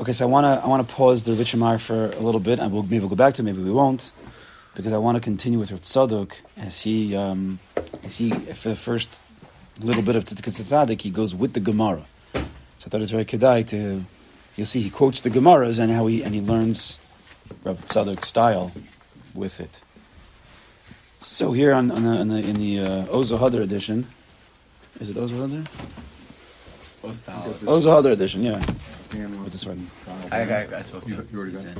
[0.00, 2.58] Okay, so I want to I want to pause the Richamar for a little bit,
[2.58, 4.12] and we'll maybe we'll go back to it, maybe we won't,
[4.74, 7.58] because I want to continue with Tzadok as he um,
[8.02, 9.22] as he for the first
[9.78, 12.04] little bit of Tzaddik he goes with the Gemara.
[12.32, 14.06] So I thought it's very kedai to
[14.56, 16.98] you'll see he quotes the Gemaras and how he and he learns
[17.62, 18.72] Rav Tzadok's style
[19.34, 19.82] with it.
[21.20, 24.06] So here on, on the, on the in the uh, Oz Vehadar edition,
[24.98, 25.66] is it Oz Vehadar?
[27.02, 28.58] Ozo oh, Hadar edition, yeah.
[28.58, 29.86] With this one.
[30.30, 31.78] I, I, I spoke to You- you already got said.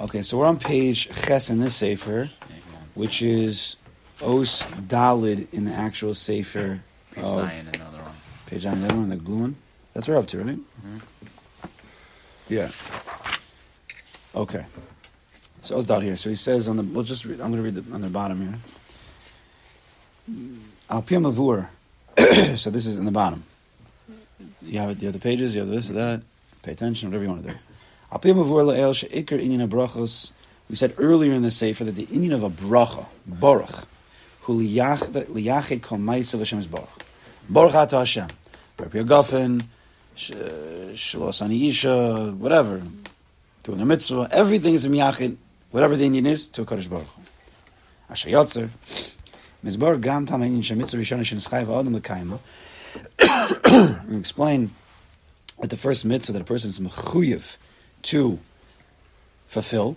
[0.00, 2.96] Okay, so we're on page Ches in this Sefer, Yeah, he wants.
[2.96, 3.76] which is
[4.22, 6.80] Os Dalid in the actual Sefer.
[7.12, 8.12] Page of- nine, another one.
[8.46, 9.56] Page nine, the other one, the blue one.
[9.92, 10.56] That's where we're up to, right?
[10.58, 10.98] Mm-hmm.
[12.48, 12.70] Yeah.
[14.34, 14.66] Okay.
[15.62, 16.16] So it's down here.
[16.16, 16.82] So he says on the.
[16.82, 17.24] We'll just.
[17.24, 18.58] Read, I'm going to read the, on the bottom here.
[20.90, 21.68] Al Piyam Avur.
[22.58, 23.44] So this is in the bottom.
[24.64, 25.00] You have.
[25.00, 25.54] You have the pages.
[25.54, 26.22] You have this, or that.
[26.62, 27.08] Pay attention.
[27.08, 27.58] Whatever you want to do.
[30.66, 33.86] We said earlier in the sefer that the inyan of a bracha, baruch,
[34.42, 37.04] who liyachid kol ma'asav Hashem is baruch.
[37.48, 38.28] Baruch Ata Hashem.
[38.78, 39.64] Rabbi Yogafen,
[40.16, 42.82] Shalos Isha, whatever.
[43.64, 44.28] Doing a mitzvah.
[44.30, 45.36] Everything is a miyachid,
[45.70, 47.22] whatever the inyan is, to a Kadosh Baruch Hu.
[48.08, 48.70] Asher Yotzer.
[49.64, 52.38] Mizbar Gam Tam inyan Shem Mitzvah Rishon Shen Schai V'Adam L'Kayma.
[53.74, 54.70] We explain
[55.60, 57.56] that the first mitzvah that a person is mechuyev
[58.02, 58.38] to
[59.48, 59.96] fulfill,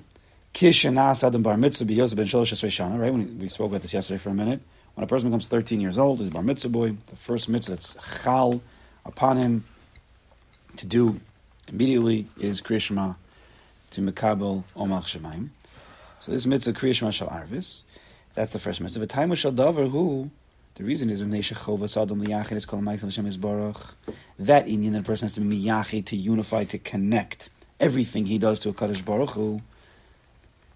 [0.54, 3.12] Kish Nas Adam Bar Mitzvah B'Yosef Ben Sholosh Esrei Shana, right?
[3.12, 4.62] When we spoke about this yesterday for a minute.
[4.96, 6.96] When a person becomes 13 years old, he's a bar mitzvah boy.
[7.10, 8.64] The first mitzvah that's chal
[9.06, 9.64] upon him
[10.78, 11.20] to do
[11.68, 13.16] immediately is krishma
[13.92, 15.50] to mekabel omach shemaim.
[16.20, 17.84] So this mitzvah krishma shal arvis.
[18.34, 19.02] That's the first mitzvah.
[19.02, 20.32] But Time shall davar who.
[20.78, 21.22] The reason is.
[21.22, 21.30] That
[24.68, 25.72] inyan a person has to be
[26.04, 29.62] to unify to connect everything he does to a Kadosh baruch hu.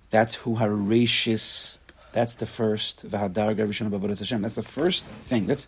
[0.10, 1.78] That's who harashis.
[2.14, 3.12] That's the first.
[3.12, 5.46] That's the first thing.
[5.46, 5.68] That's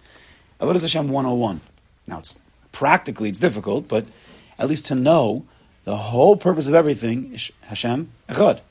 [0.59, 1.61] avodas Hashem 101.
[2.07, 2.39] Now it's
[2.71, 4.07] practically it's difficult, but
[4.57, 5.45] at least to know
[5.83, 8.61] the whole purpose of everything is Hashem echad.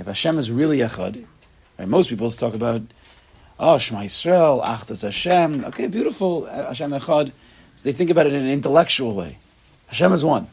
[0.00, 1.24] If Hashem is really echad,
[1.78, 1.86] right?
[1.86, 2.82] Most people talk about
[3.58, 5.64] oh Shema Yisrael, Achdas Hashem.
[5.66, 7.32] Okay, beautiful uh, Hashem echad.
[7.76, 9.38] So they think about it in an intellectual way.
[9.88, 10.46] Hashem is one.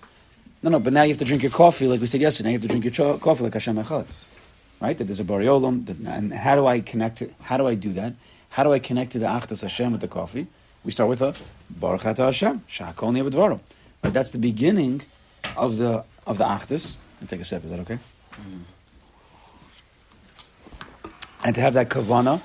[0.61, 2.49] No, no, but now you have to drink your coffee like we said yesterday.
[2.49, 4.27] You have to drink your cho- coffee like Hashem echad
[4.83, 4.97] right?
[4.97, 5.85] That there's a bariolam.
[5.85, 7.33] That, and how do I connect it?
[7.41, 8.13] How do I do that?
[8.49, 10.45] How do I connect to the Achdas Hashem with the coffee?
[10.83, 11.33] We start with a
[11.69, 13.61] Baruch Ata Hashem, Shakol Nevadvarim.
[14.03, 14.13] Right?
[14.13, 15.01] That's the beginning
[15.55, 16.97] of the of the Achdas.
[17.19, 17.63] And take a sip.
[17.63, 17.99] Is that okay?
[21.45, 22.41] And to have that kavana,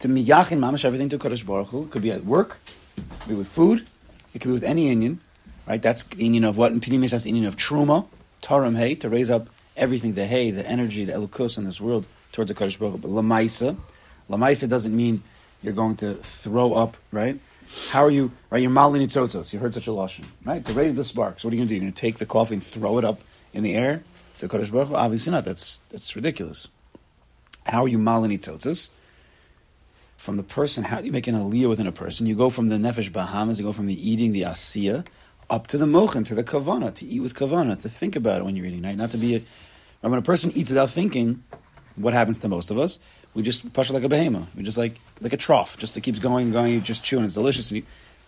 [0.00, 1.84] to miyachin mamash everything to Kadosh Baruch Hu.
[1.84, 2.58] It could be at work,
[2.96, 3.86] it could be with food,
[4.34, 5.18] it could be with any inyan,
[5.66, 5.80] right?
[5.80, 6.72] That's inyan of what?
[6.72, 8.06] In Pinimis, that's inyan of Truma,
[8.42, 12.06] Taram Hay, to raise up everything, the hay, the energy, the elukus in this world
[12.32, 12.98] towards the Kadosh Baruch Hu.
[12.98, 13.76] But lamaisa,
[14.30, 15.22] lamaisa doesn't mean
[15.62, 17.38] you're going to throw up, right?
[17.90, 18.62] How are you, right?
[18.62, 19.52] You're malin tzotzos.
[19.52, 20.64] You heard such a lashon, right?
[20.64, 21.44] To raise the sparks.
[21.44, 21.76] What are you going to do?
[21.76, 23.20] You're going to take the coffee and throw it up
[23.52, 24.02] in the air
[24.38, 24.94] to Kadosh Baruch Hu?
[24.94, 25.44] Obviously not.
[25.44, 26.68] That's that's ridiculous.
[27.66, 28.90] How are you malin tzotzos?
[30.16, 32.26] From the person, how do you make an aliyah within a person?
[32.26, 35.06] You go from the nefesh bahamas, you go from the eating, the asiya,
[35.48, 38.44] up to the mochin, to the kavana, to eat with kavana, to think about it
[38.44, 38.96] when you're eating, right?
[38.96, 39.42] Not to be a,
[40.00, 41.44] when a person eats without thinking,
[41.96, 42.98] what happens to most of us?
[43.34, 44.48] We just push it like a behemoth.
[44.56, 46.72] We just like like a trough, just it keeps going and going.
[46.72, 47.70] You just chew and it's delicious.
[47.70, 47.82] You,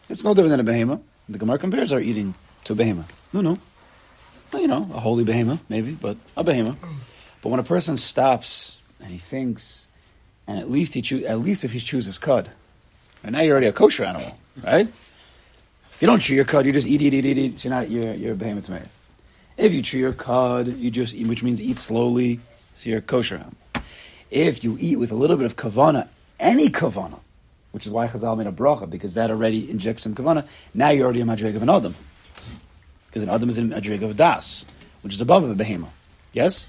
[0.08, 1.00] it's no different than a behemoth.
[1.28, 2.34] The Gemara compares our eating
[2.64, 3.10] to a behemoth.
[3.32, 3.58] No, no,
[4.52, 6.78] well, you know, a holy behemoth maybe, but a behemoth.
[7.42, 9.87] But when a person stops and he thinks,
[10.48, 12.50] and at least he choo- at least if he chooses cud,
[13.22, 14.88] and now you're already a kosher animal, right?
[14.88, 17.58] If you don't chew your cud, you just eat, eat, eat, eat, eat.
[17.58, 18.88] So you're not you're, you're a behemoth man.
[19.56, 22.40] If you chew your cud, you just eat, which means eat slowly,
[22.72, 23.54] so you're a kosher animal.
[24.30, 27.20] If you eat with a little bit of kavana, any kavana,
[27.72, 31.04] which is why Chazal made a bracha, because that already injects some kavana, now you're
[31.04, 31.94] already a madrig of an adam.
[33.06, 34.66] Because an adam is a madrig of das,
[35.02, 35.90] which is above a behemoth.
[36.32, 36.68] Yes?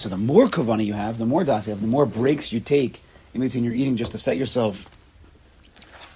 [0.00, 2.60] So the more kavana you have, the more das you have, the more breaks you
[2.60, 3.02] take
[3.34, 4.88] in between your eating just to set yourself,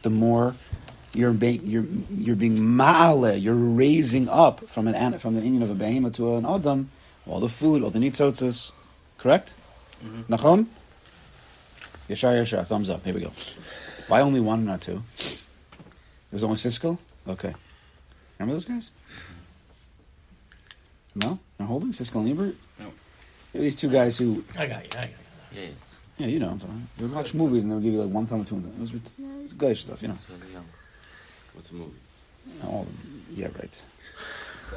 [0.01, 0.55] the more
[1.13, 1.85] you're being you're
[2.17, 6.37] you're being ma'ale, you're raising up from an from the union of a behemoth to
[6.37, 6.89] an adam,
[7.27, 8.73] all the food, all the nitzotzos,
[9.19, 9.55] correct?
[10.03, 10.33] Mm-hmm.
[10.33, 10.65] Nachon?
[12.09, 13.05] Yashar Yashar, thumbs up.
[13.05, 13.33] Here we go.
[14.09, 15.03] Why only one, not two?
[16.31, 16.97] There's only Siskel?
[17.29, 17.55] Okay.
[18.39, 18.91] Remember those guys?
[21.15, 21.39] No?
[21.59, 21.91] Not holding?
[21.91, 22.57] Siskel and Ebert?
[23.55, 23.61] No.
[23.61, 24.91] They're these two guys who, I got you.
[24.99, 25.61] I got you.
[25.61, 25.67] Yeah,
[26.19, 26.87] yeah, you know, I'm talking.
[26.97, 28.93] They would watch movies and they'll give you like one thumb or two thumbs.
[28.93, 30.19] It was, it was good stuff, you know.
[31.55, 31.93] What's the movie?
[32.65, 32.87] Oh,
[33.33, 33.83] yeah, right.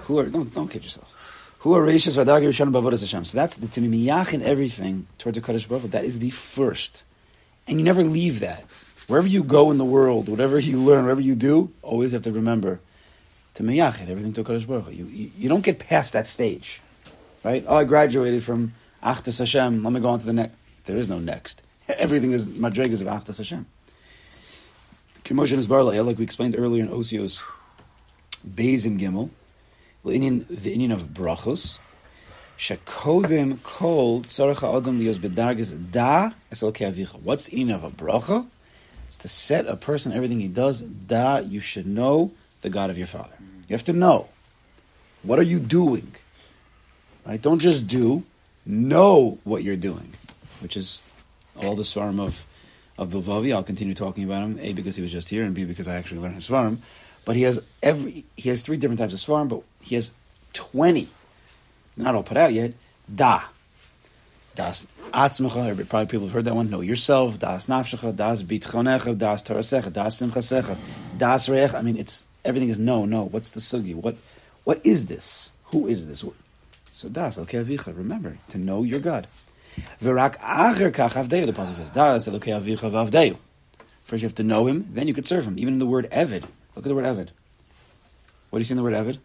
[0.04, 1.16] Who are, don't, don't kid yourself.
[1.60, 3.26] Who are rachis v'adargi rishon b'avodas Hashem.
[3.26, 7.04] So that's the timimiyach in everything towards the Kadosh Baruch That is the first,
[7.68, 8.64] and you never leave that.
[9.08, 12.32] Wherever you go in the world, whatever you learn, whatever you do, always have to
[12.32, 12.80] remember
[13.56, 16.80] to miyachid everything to Kadosh Baruch You, you you don't get past that stage,
[17.44, 17.63] right?
[17.68, 18.74] Oh, I graduated from
[19.04, 19.84] Achdas Hashem.
[19.84, 20.57] Let me go on to the next.
[20.86, 21.63] There is no next.
[22.00, 23.66] Everything is madrigas of Achdas Hashem.
[25.24, 27.44] Kimoshin is barla, like we explained earlier in Osios,
[28.48, 29.30] Beis and Gimel,
[30.06, 31.80] the inyan, of brachos,
[32.57, 37.19] shekodim kol tzarech adam lios bedargas da esolke avicha.
[37.22, 38.48] What's the inyan of a bracha?
[39.06, 40.81] It's to set a person everything he does.
[40.81, 42.31] Da, you should know
[42.62, 43.36] the God of your father.
[43.68, 44.30] You have to know.
[45.24, 46.16] What are you doing?
[47.28, 47.42] Right?
[47.42, 48.24] Don't just do.
[48.66, 50.14] Know what you're doing,
[50.62, 51.02] which is
[51.62, 52.46] all the svarim of
[52.98, 53.54] of Bilvavi.
[53.54, 54.60] I'll continue talking about him.
[54.62, 56.80] A because he was just here, and B because I actually learned his svarim.
[57.26, 60.14] But he has every he has three different types of svarim, but he has
[60.54, 61.08] twenty,
[61.96, 62.74] not all put out yet.
[63.14, 63.44] Da,
[64.56, 65.90] das atzmecha.
[65.90, 66.70] Probably people have heard that one.
[66.70, 67.40] Know yourself.
[67.40, 68.16] Das nafshecha.
[68.16, 69.18] Das bitchonecha.
[69.18, 69.92] Das torasecha.
[69.92, 70.78] Das simchasecha.
[71.18, 71.74] Das reich.
[71.74, 73.24] I mean, it's everything is no, no.
[73.24, 73.96] What's the sugi?
[73.96, 74.16] What
[74.64, 75.50] what is this?
[75.72, 76.24] Who is this?
[76.98, 77.96] So das okay avicha.
[77.96, 79.28] Remember to know your God.
[80.02, 81.46] V'rak acher kach avdeyu.
[81.46, 83.38] The pasuk says das elokei avicha v'avdeyu.
[84.04, 85.60] First, you have to know him, then you could serve him.
[85.60, 86.42] Even in the word evid.
[86.76, 87.30] Look at the word evid.
[88.50, 89.20] What do you see in the word evid?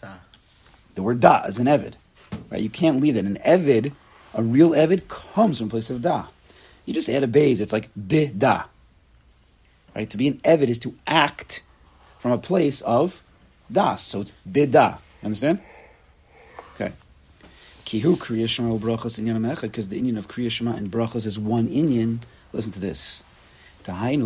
[0.00, 0.18] Da.
[0.94, 1.94] The word da is an evid.
[2.48, 2.60] Right?
[2.60, 3.24] You can't leave it.
[3.24, 3.90] An evid,
[4.32, 6.26] a real evid, comes from a place of da.
[6.86, 8.66] You just add a base, it's like bi da.
[9.96, 10.08] Right?
[10.10, 11.64] To be an evid is to act
[12.20, 13.20] from a place of
[13.72, 14.04] das.
[14.04, 14.98] So it's bi da.
[15.24, 15.58] Understand?
[16.80, 16.92] Okay.
[17.84, 21.36] Kihu kriya shema brachas inyan echad, because the inyan of kriya shema and brachas is
[21.36, 22.20] one inyan.
[22.52, 23.24] Listen to this.
[23.82, 24.22] The inyan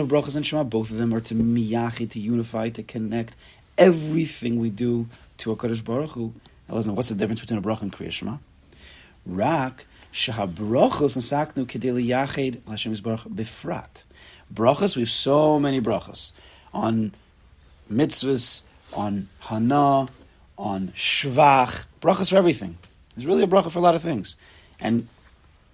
[0.00, 3.36] of brachas and shema, both of them are to miyachid, to unify, to connect
[3.78, 6.32] everything we do to a Kadosh Baruch Hu.
[6.68, 8.38] Now listen, what's the difference between a bracha and kriya shema?
[9.24, 14.02] Rak shahabrachos nasaknu kedeli yachid l'shem yisbarach bifrat.
[14.52, 16.32] Brachas, we have so many brachas
[16.72, 17.12] on
[17.90, 20.08] mitzvahs, on hana,
[20.56, 22.76] on shvach, brachas for everything.
[23.16, 24.36] There's really a bracha for a lot of things.
[24.80, 25.08] And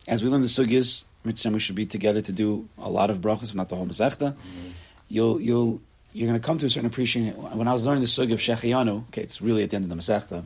[0.08, 3.18] as we learn the sugyas, mitzvah, we should be together to do a lot of
[3.18, 4.32] brachas, if not the whole masechta.
[4.32, 4.68] Mm-hmm.
[5.08, 5.80] You'll, you'll,
[6.12, 7.34] you're going to come to a certain appreciation.
[7.34, 9.90] When I was learning the sugy of Shechianu, okay, it's really at the end of
[9.90, 10.44] the masechta,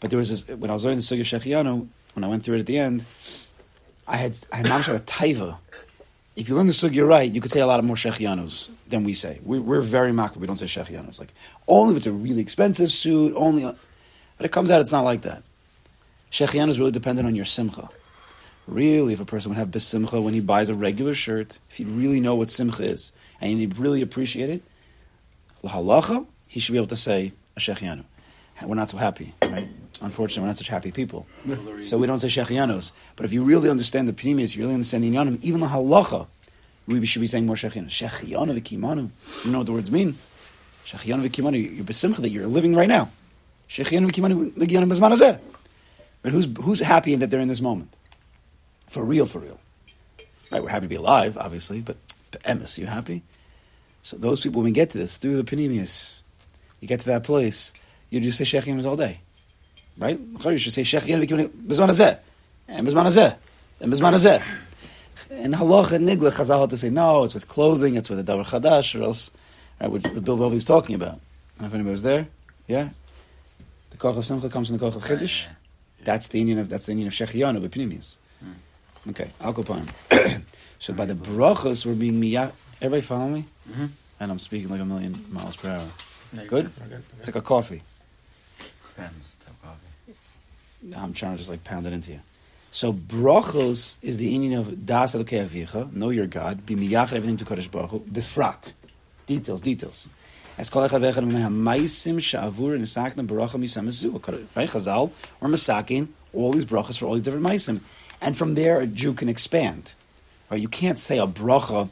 [0.00, 2.44] but there was this, when I was learning the sugy of Shechianu, when I went
[2.44, 3.04] through it at the end,
[4.06, 5.58] I had, I had had a taiva.
[6.40, 9.04] If you learn the sugya right, you could say a lot of more shechianos than
[9.04, 9.40] we say.
[9.44, 10.38] We, we're very makro.
[10.38, 11.20] We don't say shechianos.
[11.20, 11.34] Like
[11.68, 13.34] only if it's a really expensive suit.
[13.36, 14.80] Only, but it comes out.
[14.80, 15.42] It's not like that.
[16.30, 17.90] Shechianu is really dependent on your simcha.
[18.66, 21.84] Really, if a person would have besimcha when he buys a regular shirt, if he
[21.84, 24.62] really know what simcha is and he really appreciate it,
[25.62, 28.04] lahalacha, he should be able to say a shechianu.
[28.64, 29.68] We're not so happy, right?
[30.00, 31.26] Unfortunately, we're not such happy people.
[31.82, 32.92] So we don't say shechianos.
[33.16, 36.26] But if you really understand the pnimis, you really understand the inyanim, even the halacha,
[36.86, 37.90] we should be saying more shechianos.
[37.90, 39.10] Shechianu v'kimanu.
[39.42, 40.16] Do you know what the words mean?
[40.84, 41.76] Shechianu v'kimanu.
[41.76, 43.10] You're besimcha that you're living right now.
[43.68, 45.38] Shechianu v'kimanu b'zman hazeh.
[46.22, 47.94] But who's, who's happy that they're in this moment?
[48.88, 49.60] For real, for real.
[50.50, 51.96] Right, we're happy to be alive, obviously, but,
[52.42, 53.22] emes, you happy?
[54.02, 56.22] So those people, when we get to this, through the panemius,
[56.80, 57.72] you get to that place,
[58.08, 59.20] you just say shechianos all day.
[60.00, 60.18] Right?
[60.18, 62.16] You should say shechianu b'zman hazeh.
[62.16, 62.18] Eh,
[62.68, 63.32] and b'zman hazeh.
[63.32, 63.36] Eh,
[63.82, 64.42] and b'zman hazeh.
[65.30, 68.24] And halacha and nigla, Chazal had to say, no, it's with clothing, it's with a
[68.24, 69.30] davar chadash, or else,
[69.80, 71.08] right, what, what Bilvavi was talking about.
[71.12, 72.26] I don't know if anybody was there.
[72.66, 72.88] Yeah?
[73.90, 75.46] The koch of simcha comes from the koch of chiddush.
[76.02, 78.18] That's the inyan of, that's the inyan of shechianu, b'pnimius.
[79.08, 79.88] Okay, I'll go upon
[80.78, 82.52] So by the brachas, we're being miyah.
[82.82, 83.44] Everybody follow me?
[83.70, 83.86] Mm-hmm.
[84.18, 85.86] And I'm speaking like a million miles per hour.
[86.46, 86.70] Good?
[87.18, 87.82] It's like a coffee.
[88.96, 89.34] Depends.
[90.96, 92.20] I'm trying to just like pound it into you.
[92.70, 97.36] So brachos is the inyan of das elokei avicha, know your God, be miyachad everything
[97.38, 98.72] to Kodesh Baruch Hu, befrat,
[99.26, 100.08] details, details.
[100.56, 104.12] As kol echad ve'echad min ha'maisim sha'avur nisakna baracha misam ezu,
[104.54, 104.68] right?
[104.68, 105.10] Chazal,
[105.40, 107.80] or masakin, all these brachos for all these different maisim.
[108.20, 109.94] And from there, a Jew can expand.
[110.50, 110.60] Right?
[110.60, 111.88] You can't say a bracha,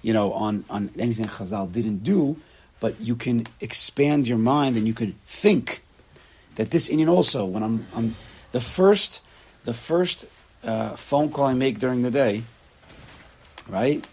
[0.00, 2.36] you know, on, on anything Chazal didn't do,
[2.80, 5.82] but you can expand your mind and you could think
[6.54, 8.14] that this inyan also, when I'm, I'm
[8.52, 9.22] the first,
[9.64, 10.26] the first
[10.62, 12.42] uh, phone call I make during the day,
[13.68, 14.04] right?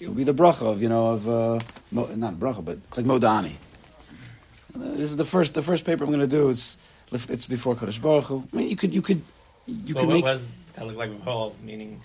[0.00, 1.58] It'll be the bracha of you know of uh,
[1.90, 3.52] mo, not bracha, but it's like modani.
[4.74, 6.48] Uh, this is the first the first paper I'm going to do.
[6.48, 6.78] It's
[7.12, 8.48] it's before Kodesh Baruch Hu.
[8.52, 9.20] I mean, you could you could
[9.66, 11.52] you but could what make was that look like before?
[11.62, 12.00] Meaning,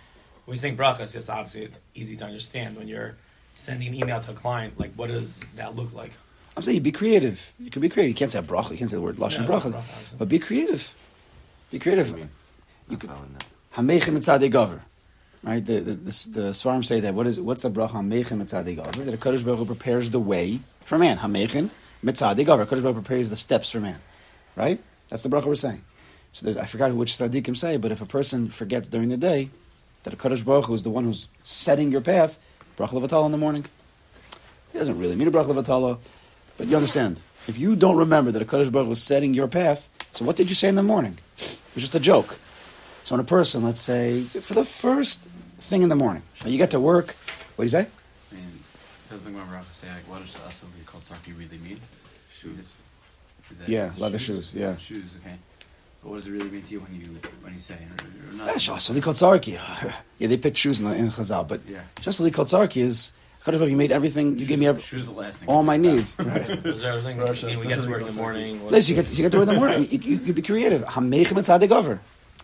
[0.46, 2.76] when you saying brachas, it's obviously easy to understand.
[2.76, 3.16] When you're
[3.54, 6.12] sending an email to a client, like what does that look like?
[6.58, 7.54] I'm saying be creative.
[7.60, 8.10] You can be creative.
[8.10, 8.72] You can't say a bracha.
[8.72, 10.96] You can't say the word lashon Yeah, bracha, but be creative.
[11.72, 12.18] Be creative.
[12.18, 12.30] You
[12.90, 13.10] You could-.
[13.76, 14.18] Hamechem
[14.50, 14.80] gover.
[15.44, 15.64] Right?
[15.64, 17.14] The, the, the, the Svarim say that.
[17.14, 19.06] What is, what's the bracha Hamechem mitzadei gover?
[19.06, 21.18] That a Kadosh Baruch Hu prepares the way for man.
[21.18, 21.70] Hamechem
[22.04, 22.66] mitzadei gover.
[22.66, 24.00] Kadosh Baruch prepares the steps for man.
[24.56, 24.80] Right?
[25.10, 25.84] That's the bracha we're saying.
[26.32, 29.50] So I forgot which tzaddikim say, but if a person forgets during the day
[30.04, 32.40] that a Kadosh Baruch is the one who's setting your path,
[32.78, 33.66] bracha levatala in the morning.
[34.74, 35.98] It doesn't really mean a bracha levatala,
[36.58, 37.22] but you understand.
[37.48, 40.36] If you don't remember that a Kadosh Baruch Hu is setting your path, so what
[40.36, 41.18] did you say in the morning?
[41.76, 42.40] It was just a joke.
[43.04, 45.28] So in a person, let's say, for the first
[45.60, 47.08] thing in the morning, so you get to work,
[47.56, 47.88] what do you say?
[48.32, 48.48] I mean,
[49.10, 51.80] doesn't the Gemara say like, what does something called saki really mean?
[52.32, 52.60] Shoes.
[53.52, 54.78] Is that- Yeah, is leather shoes, yeah.
[54.78, 55.12] Shoes.
[55.22, 55.36] Okay.
[56.02, 57.76] But what does it really mean to you when you when you say?
[57.76, 59.60] Or, or not, Ah, shas, Ali Kotzarki.
[60.18, 61.82] Yeah, they picked shoes in, the, in Chazal, but Yeah.
[62.00, 63.12] just Ali Kotzarki is, Kadosh
[63.46, 65.08] Baruch you made everything, you gave me every, shoes.
[65.08, 65.50] The last thing.
[65.50, 66.16] all my needs.
[66.18, 66.50] Right.
[66.66, 67.18] Is there everything?
[67.20, 68.62] Russia, you we get to work in the morning.
[68.64, 69.82] what's- Listen, you get, you get to work in the morning.
[69.90, 70.82] You, you, you could be creative.
[70.84, 72.00] Hamechem etzadei gover.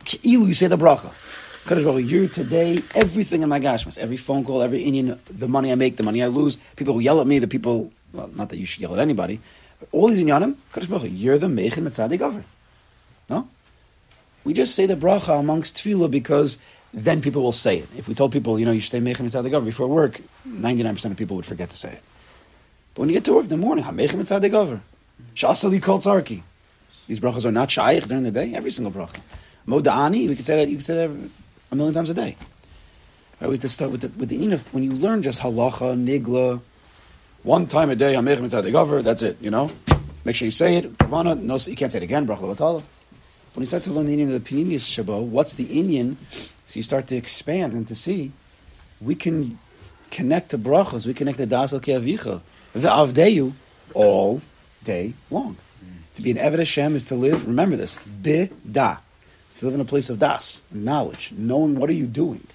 [0.05, 1.11] Ki'ilu, you say the bracha.
[1.65, 5.71] Kadosh Baruch you today, everything in my gashmas, every phone call, every inyan, the money
[5.71, 8.49] I make, the money I lose, people who yell at me, the people, well, not
[8.49, 9.39] that you should yell at anybody,
[9.91, 12.43] all these inyanim, Kadosh Baruch you're the mechem etzadei gover.
[13.29, 13.47] No?
[14.43, 16.57] We just say the bracha amongst tefillah because
[16.93, 17.89] then people will say it.
[17.97, 21.05] If we told people, you know, you should say mechem etzadei gover before work, 99%
[21.11, 22.01] of people would forget to say it.
[22.93, 24.81] But when you get to work in the morning, hamechem etzadei gover.
[25.35, 26.43] Shasali kol tzarki.
[27.07, 28.53] These brachas are not shaykh during the day.
[28.53, 29.19] Every single bracha.
[29.67, 30.69] Moda'ani, we could say that.
[30.69, 31.29] You could say that
[31.71, 32.35] a million times a day.
[33.39, 34.61] Right, we have to start with the with the inaf.
[34.73, 36.61] When you learn just halacha, nigla,
[37.43, 39.03] one time a day, hamechem etzadei gover.
[39.03, 39.37] That's it.
[39.41, 39.71] You know,
[40.25, 40.93] make sure you say it.
[40.97, 42.27] Kavana, no, you can't say it again.
[42.27, 42.83] Bracha.
[43.53, 46.15] When you start to learn the inyan of the Panemius Shabo, what's the inyan?
[46.71, 48.31] So you start to expand and to see,
[49.01, 49.59] we can
[50.09, 53.51] connect to brachas, we connect to das the avdeyu,
[53.93, 54.41] all
[54.81, 55.57] day long.
[56.15, 58.99] To be an Eved Hashem is to live, remember this, bi-da,
[59.57, 62.47] to live in a place of das, knowledge, knowing what are you doing.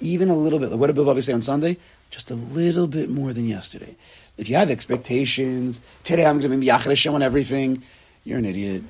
[0.00, 1.76] Even a little bit, like what did Bill say on Sunday?
[2.10, 3.94] Just a little bit more than yesterday.
[4.36, 7.84] If you have expectations, today I'm going to be Yachid Hashem on everything,
[8.24, 8.82] you're an idiot.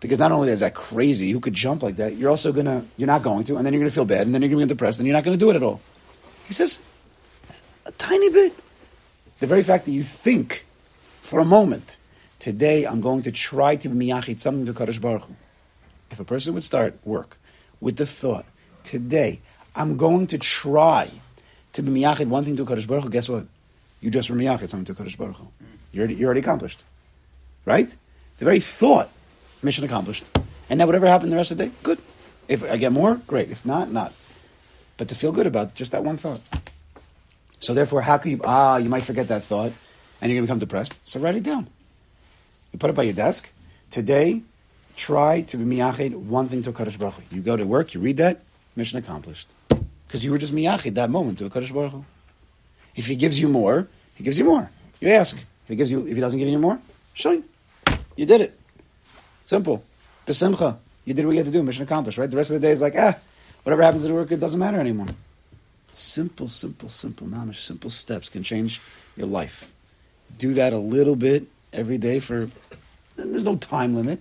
[0.00, 3.08] Because not only is that crazy, who could jump like that, you're also gonna, you're
[3.08, 5.00] not going to, and then you're gonna feel bad, and then you're gonna get depressed,
[5.00, 5.80] and you're not gonna do it at all.
[6.46, 6.80] He says,
[7.84, 8.52] a tiny bit.
[9.40, 10.66] The very fact that you think
[11.20, 11.96] for a moment,
[12.38, 15.34] today I'm going to try to be miyachid something to Kadosh Baruch Hu.
[16.10, 17.38] If a person would start work
[17.80, 18.46] with the thought,
[18.82, 19.40] today
[19.74, 21.10] I'm going to try
[21.72, 23.46] to be miyachid one thing to Kadosh Baruch Hu, guess what?
[24.00, 25.48] You just were miyachid something to Kadosh Baruch Hu.
[25.92, 26.84] You're you're already accomplished.
[27.64, 27.94] Right?
[28.38, 29.10] The very thought,
[29.62, 30.28] mission accomplished.
[30.70, 31.98] And now whatever happened the rest of the day, good.
[32.48, 33.50] If I get more, great.
[33.50, 34.12] If not, not.
[34.96, 36.40] But to feel good about just that one thought.
[37.60, 39.72] So therefore, how could you, ah, you might forget that thought,
[40.20, 41.06] and you're going to become depressed.
[41.06, 41.68] So write it down.
[42.72, 43.52] You put it by your desk.
[43.90, 44.42] Today,
[44.96, 47.36] try to be miyachid one thing to a Kadosh Baruch Hu.
[47.36, 48.42] You go to work, you read that,
[48.76, 49.48] mission accomplished.
[50.06, 52.04] Because you were just miyachid that moment to a Kadosh Baruch Hu.
[52.96, 54.70] If he gives you more, he gives you more.
[55.00, 55.36] You ask.
[55.36, 56.80] If he gives you, if he doesn't give you more,
[57.14, 57.44] show him.
[58.16, 58.57] You did it.
[59.48, 59.82] Simple.
[60.26, 60.76] Besimcha.
[61.06, 61.62] You did what you had to do.
[61.62, 62.30] Mission accomplished, right?
[62.30, 63.16] The rest of the day is like, ah,
[63.62, 65.06] whatever happens at work, it doesn't matter anymore.
[65.90, 68.78] Simple, simple, simple, mamish, simple steps can change
[69.16, 69.72] your life.
[70.36, 72.50] Do that a little bit every day for,
[73.16, 74.20] there's no time limit,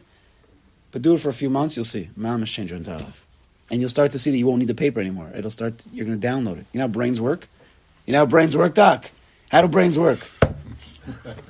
[0.93, 2.09] but do it for a few months, you'll see.
[2.17, 3.25] Mamish change your entire life.
[3.69, 5.29] And you'll start to see that you won't need the paper anymore.
[5.35, 6.65] It'll start, you're going to download it.
[6.71, 7.49] You know how brains work?
[8.05, 9.11] You know how brains work, Doc?
[9.49, 10.19] How do brains work?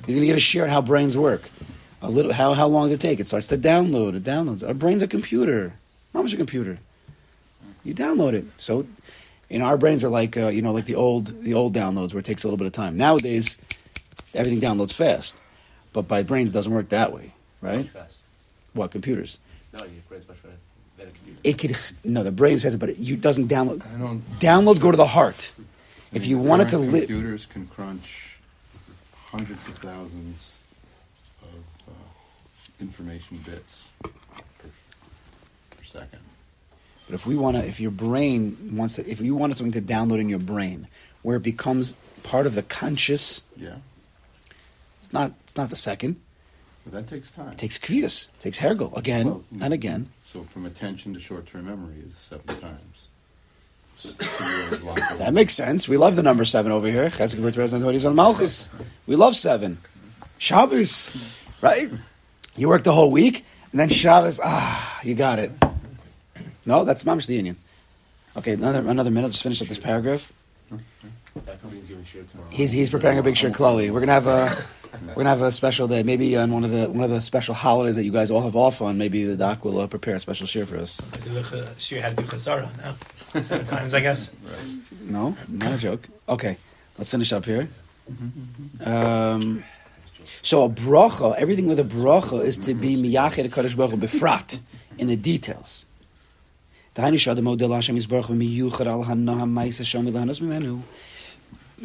[0.04, 1.48] He's going to give a share on how brains work.
[2.00, 3.18] A little, how, how long does it take?
[3.18, 4.14] It starts to download.
[4.14, 4.66] It downloads.
[4.66, 5.74] Our brain's a computer.
[6.14, 6.78] Mama's a computer.
[7.84, 8.44] You download it.
[8.56, 8.86] So,
[9.48, 12.14] you know, our brains are like, uh, you know, like the old, the old downloads
[12.14, 12.96] where it takes a little bit of time.
[12.96, 13.58] Nowadays,
[14.34, 15.42] everything downloads fast.
[15.92, 17.88] But by brains, doesn't work that way, right?
[17.90, 18.18] Fast.
[18.74, 19.38] What, computers?
[19.72, 20.54] No, your brain's much better
[20.98, 21.40] than a computer.
[21.42, 23.82] It could, no, the brain says it, but it you, doesn't download.
[23.94, 24.20] I don't.
[24.38, 25.52] Downloads go to the heart.
[26.12, 28.38] If you wanted to current live, computers can crunch
[29.30, 30.57] hundreds of thousands of
[32.80, 34.10] information bits per,
[34.60, 36.20] per second.
[37.06, 39.92] But if we want to, if your brain wants to, if you wanted something to
[39.92, 40.86] download in your brain,
[41.22, 43.76] where it becomes part of the conscious, Yeah,
[44.98, 46.16] it's not, it's not the second.
[46.84, 47.48] but that takes time.
[47.48, 50.10] It takes kvius, it takes hergel again Well, and again.
[50.26, 53.06] So from attention to short-term memory is seven times.
[53.96, 54.10] So
[54.70, 55.88] you're locked That makes sense.
[55.88, 57.06] We love the number seven over here.
[57.06, 58.68] Chesed v'Tveres Natoris on Malchus.
[59.06, 59.76] We love seven.
[60.38, 61.10] Shabbos,
[61.62, 61.90] right?
[62.58, 65.52] You work the whole week, and then Shabbos, ah, you got it.
[66.66, 67.56] No, that's mamish the union.
[68.36, 69.30] Okay, another another minute.
[69.30, 70.32] Just finish up this paragraph.
[71.46, 72.50] That company's giving shit tomorrow.
[72.50, 73.90] He's he's preparing a big shirt, Chloe.
[73.90, 74.56] We're gonna have a
[75.08, 76.02] We're gonna have a special day.
[76.02, 78.56] Maybe on one of the one of the special holidays that you guys all have
[78.56, 78.98] off on.
[78.98, 80.98] Maybe the doc will uh, prepare a special shir for us.
[80.98, 83.40] It's like the ch- Shir had to do chasara now.
[83.40, 84.32] Sometimes I guess.
[85.04, 86.08] No, not a joke.
[86.28, 86.56] Okay,
[86.98, 87.68] let's finish up here.
[88.84, 89.62] Um,
[90.42, 94.60] so a bracha, everything with a bracha is to be miyached Kadosh Baruch befrat
[94.98, 95.86] in the details.
[96.94, 97.12] That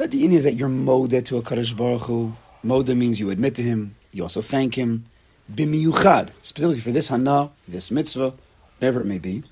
[0.09, 2.33] the idea is that you're modeh to a Kadosh Baruch Hu.
[2.65, 3.95] Modeh means you admit to Him.
[4.11, 5.03] You also thank Him.
[5.51, 8.33] B'miyuchad, specifically for this hana, this mitzvah,
[8.79, 9.43] whatever it may be.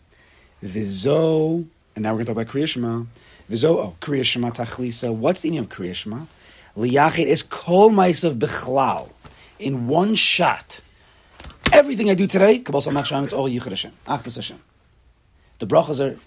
[0.63, 3.03] Vizo, and now we're going to talk about Kriya Shema.
[3.49, 5.13] Vizo, oh, Kriya Shema Tachlisa.
[5.13, 6.25] What's the meaning of Kriya Shema?
[6.77, 9.11] Liyachid is kol ma'asav bichlal.
[9.59, 10.81] In one shot.
[11.71, 13.91] Everything I do today, Kabbalah Samach Shem, it's all Yichud Hashem.
[14.07, 14.59] Achdas Hashem.
[15.59, 16.17] The brachas are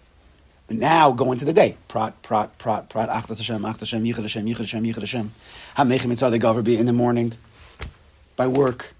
[0.70, 1.76] now going to the day.
[1.88, 5.32] Prat, prat, prat, prat, Achdas Hashem, Achdas Hashem, Yichud Hashem, Yichud Hashem, Yichud Hashem.
[5.76, 7.32] HaMechem Mitzvah, the Gover be in the morning,
[8.36, 8.94] by work.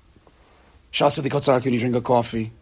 [0.93, 2.53] Shasa the Kotzarki, when you drink a coffee.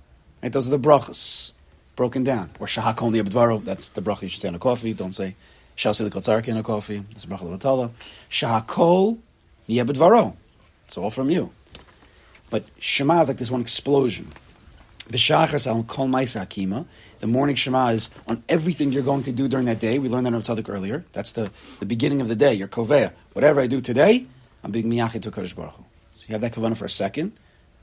[0.43, 0.53] Right?
[0.53, 1.53] Those are the brachas
[1.97, 2.51] broken down.
[2.61, 4.93] Or Shahak only Abdvaro, that's the bracha you should say on a coffee.
[4.93, 5.35] Don't say
[5.77, 6.99] Shasa the Kotzarki in a coffee.
[6.99, 7.91] The bracha of Atala.
[8.29, 9.19] Shahakol
[9.69, 10.37] Yebedvaro.
[10.87, 11.51] It's all from you.
[12.51, 14.29] But Shema is like this one explosion.
[15.09, 16.87] B'shachar al kol ma'isa hakima.
[17.21, 19.99] The morning Shema is on everything you're going to do during that day.
[19.99, 21.05] We learned that in Tzaddik earlier.
[21.13, 21.51] That's the,
[21.81, 22.53] the beginning of the day.
[22.55, 23.13] Your kovea.
[23.33, 24.27] Whatever I do today,
[24.63, 25.85] I'm being miyachid to Kodesh Baruch Hu.
[26.15, 27.33] So you have that kavanah for a second.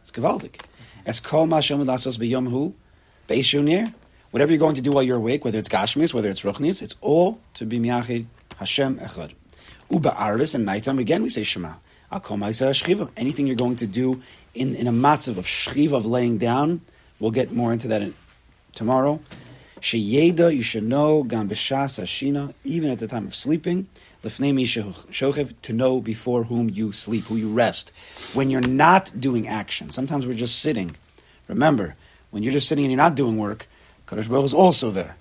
[0.01, 0.61] It's gavaldik.
[1.05, 2.75] As kol ma'ashem lasos b'yom hu
[3.27, 3.93] be'ishunir.
[4.31, 6.95] Whatever you're going to do while you're awake, whether it's gashmis, whether it's ruchnis, it's
[7.01, 8.25] all to be miyachid
[8.57, 9.33] Hashem echad.
[9.89, 11.73] Uba arvis and nighttime again we say Shema.
[12.11, 14.21] Anything you're going to do
[14.53, 16.81] in, in a matzav of shchiva of laying down,
[17.19, 18.13] we'll get more into that in,
[18.73, 19.19] tomorrow.
[19.79, 23.87] Sheyeda, you should know, gam b'shas ashina, even at the time of sleeping,
[24.23, 27.93] lefnei shochev, to know before whom you sleep, who you rest.
[28.33, 30.95] When you're not doing action, sometimes we're just sitting.
[31.47, 31.95] Remember,
[32.31, 33.67] when you're just sitting and you're not doing work,
[34.09, 35.15] Kadosh Baruch Hu is also there.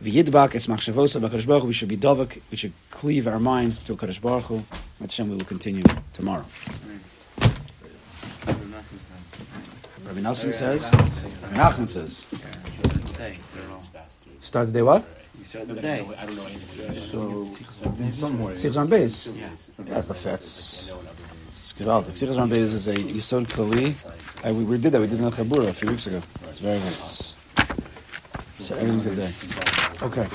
[0.00, 3.96] V'yidbak es machshavosa b'Kadosh Baruch we should be dovak, we should cleave our minds to
[3.96, 4.62] Kadosh Baruch Hu.
[5.00, 6.44] Hashem, we will continue tomorrow.
[10.06, 12.26] Rabbi Nelson says, Rabbi Nachman says,
[13.18, 13.82] Day, they're all.
[14.40, 15.04] start the day what?
[15.52, 16.06] The day.
[17.10, 17.44] So,
[18.12, 18.54] somewhere.
[18.54, 19.26] Six on base.
[19.26, 19.48] Yeah.
[19.80, 20.92] That's the fetz.
[21.58, 22.16] It's geweldig.
[22.16, 23.94] Six on base is a Yisod Kali.
[24.44, 25.00] Uh, we, we did that.
[25.00, 26.20] We did it in Chabura a few weeks ago.
[26.44, 26.98] It's very good.
[28.60, 29.32] So everything for the day.
[30.02, 30.26] Okay.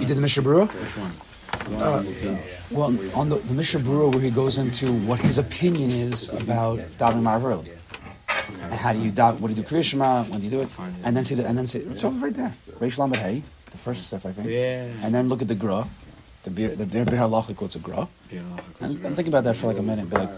[0.00, 0.68] You did the Mishnah Berurah?
[0.68, 1.12] Which one?
[1.82, 2.02] Uh,
[2.70, 6.78] well, on the, the Mishnah Berurah where he goes into what his opinion is about
[6.98, 7.66] davening Marav
[8.70, 9.40] and how do you daven?
[9.40, 10.28] What do you do Krishma?
[10.28, 10.68] When do you do it?
[11.04, 11.80] And then see the, and then see.
[11.80, 12.54] it's over right there.
[12.78, 14.48] Reish Lamed Hey, the first step I think.
[14.48, 14.88] Yeah.
[15.02, 15.86] And then look at the Gra,
[16.46, 18.06] the beer, the Biur Halacha quotes a Gra.
[18.30, 18.40] Yeah.
[18.80, 20.08] And, and think about that for like a minute.
[20.08, 20.30] Be like,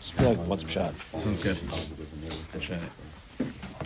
[0.00, 0.94] just be like, what's pshat?
[1.18, 1.56] Sounds good.
[2.52, 2.80] That's right.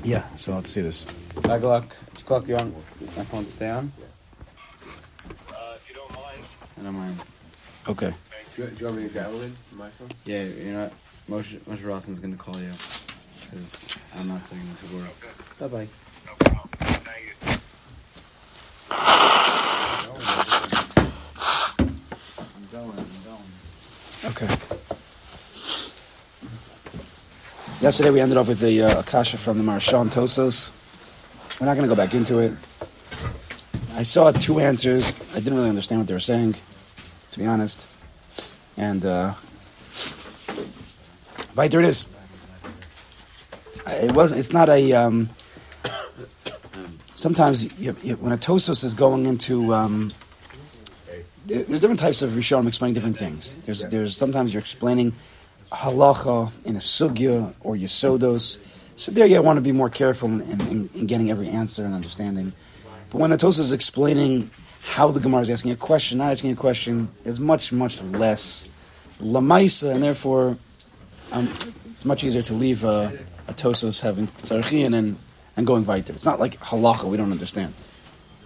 [0.04, 0.26] Yeah.
[0.36, 1.06] So I'll have to see this.
[1.42, 1.96] Bye, Gluck.
[2.26, 2.74] Gluck, you on?
[3.16, 3.90] My phone stay on?
[5.48, 6.42] Uh, if you don't mind.
[6.78, 7.22] I don't mind.
[7.88, 8.12] Okay.
[8.54, 10.08] Do you, do you want me to dial in my phone?
[10.26, 10.92] Yeah, you know what?
[11.42, 12.70] Moshe, Moshe Rawson's gonna call you.
[13.40, 15.58] Because I'm not saying to work.
[15.58, 15.88] Bye bye.
[16.26, 16.68] No problem.
[17.00, 17.32] Thank you.
[22.38, 23.50] I'm going, I'm going.
[24.24, 24.46] Okay.
[27.80, 30.70] Yesterday we ended off with the uh, Akasha from the Marshawn Tosos.
[31.60, 32.52] We're not going to go back into it.
[33.94, 35.12] I saw two answers.
[35.32, 36.54] I didn't really understand what they were saying,
[37.32, 37.88] to be honest.
[38.76, 39.34] And, uh,
[41.56, 42.06] right there it is.
[43.86, 44.38] It wasn't.
[44.38, 44.92] It's not a.
[44.92, 45.30] Um,
[47.14, 50.12] sometimes you, you, when a tosos is going into um,
[51.46, 53.56] there's different types of Rishonim explaining different things.
[53.64, 55.12] There's there's sometimes you're explaining
[55.72, 58.58] halacha in a sugya or yesodos.
[58.96, 61.94] So there you want to be more careful in, in, in getting every answer and
[61.94, 62.52] understanding.
[63.10, 64.50] But when a Tosa is explaining
[64.82, 68.68] how the Gemara is asking a question, not asking a question, is much much less
[69.20, 70.56] lamaisa, and therefore
[71.32, 71.48] um,
[71.90, 75.16] it's much easier to leave a, a Tosos having tzarchian and
[75.56, 76.12] and going weiter.
[76.12, 77.74] It's not like halacha we don't understand.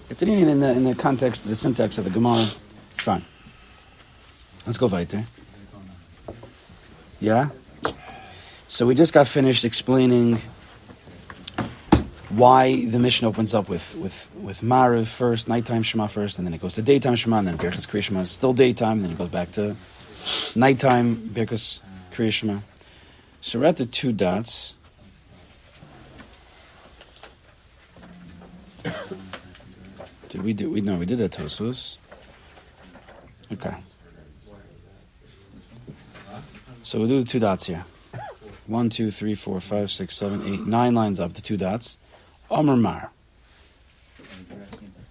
[0.08, 2.48] It's an in the in the context, the syntax of the Gemara.
[3.06, 3.22] Fine.
[4.66, 5.22] Let's go weiter.
[7.20, 7.50] Yeah?
[8.66, 10.38] So we just got finished explaining
[12.30, 16.52] why the Mishnah opens up with with with Mariv first, nighttime Shema first, and then
[16.52, 19.12] it goes to daytime Shema, and then Birkas Kriya Shema is still daytime, and then
[19.12, 19.76] it goes back to
[20.56, 22.58] nighttime Birkas Kriya Shema.
[23.40, 24.74] So we're at the two dots.
[30.28, 30.70] Did we do?
[30.70, 31.98] We no, we did that Tosos.
[33.52, 33.74] Okay.
[36.82, 37.84] So we'll do the two dots here.
[38.66, 41.34] One, two, three, four, five, six, seven, eight, nine lines up.
[41.34, 41.98] The two dots.
[42.50, 43.10] Omer Mar.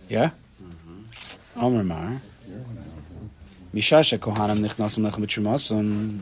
[0.09, 0.31] Yeah.
[0.61, 1.59] Mm-hmm.
[1.63, 2.21] Omer Mar.
[3.73, 6.19] Mishasha Kohanim Nichnasim Lechem B'Trumason,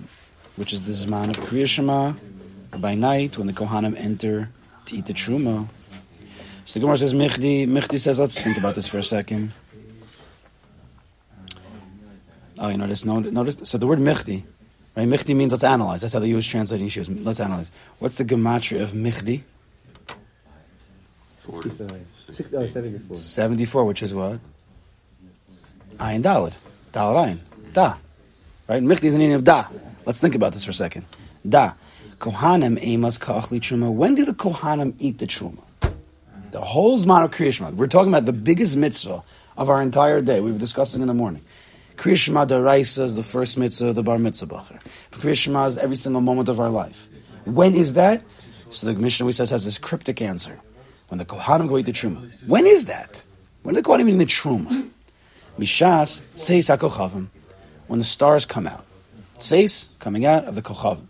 [0.55, 2.13] which is the Zman of Kriya Shema,
[2.77, 4.49] by night when the Kohanim enter
[4.85, 5.67] to eat the Truma.
[6.65, 9.51] So the Gemara says, Michdi, Michdi says, let's think about this for a second.
[12.63, 14.41] Oh, you notice, no- notice, so the word Michdi,
[14.95, 15.05] right?
[15.05, 15.99] Michdi means let's analyze.
[15.99, 17.09] That's how the Jewish translating she was.
[17.09, 17.71] Let's analyze.
[17.99, 19.43] What's the gematria of Michdi?
[22.31, 23.17] 60, oh, 74.
[23.17, 24.39] 74, which is what?
[25.97, 26.57] Ayin Dalad.
[26.93, 27.39] Dalad Ayin.
[27.73, 27.97] Da.
[28.69, 28.81] Right?
[28.81, 29.65] Michdi is an meaning of da.
[30.05, 31.05] Let's think about this for a second.
[31.47, 31.73] Da.
[32.19, 33.91] Kohanim emas ka'achli truma.
[33.91, 35.65] When do the Kohanim eat the truma?
[36.51, 37.73] The whole Zman of Kriyashma.
[37.73, 39.21] We're talking about the biggest mitzvah
[39.57, 40.39] of our entire day.
[40.39, 41.41] We were discussing in the morning.
[41.95, 44.81] Kriyashma Daraisa is the first mitzvah of the Bar Mitzvah Bacher.
[45.11, 47.09] Kriyashma is every single moment of our life.
[47.45, 48.23] When is that?
[48.69, 50.59] So the Mishnah we says has this cryptic answer.
[51.09, 52.31] When the Kohanim go eat the Truma.
[52.47, 53.25] When is that?
[53.61, 54.89] When the Kohanim eating the Truma?
[55.59, 57.27] Mishas Tseis HaKochavim.
[57.87, 58.85] When the stars come out.
[59.37, 61.07] Tseis, coming out of the Kochavim.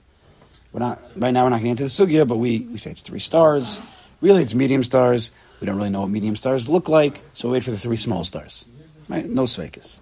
[0.73, 3.03] We're not, right now we're not getting into the Sugya, but we, we say it's
[3.03, 3.79] three stars.
[4.21, 5.31] Really, it's medium stars.
[5.61, 7.95] We don't really know what medium stars look like, so we wait for the three
[7.95, 8.65] small stars.
[9.07, 9.25] Right?
[9.25, 9.99] No Svekis.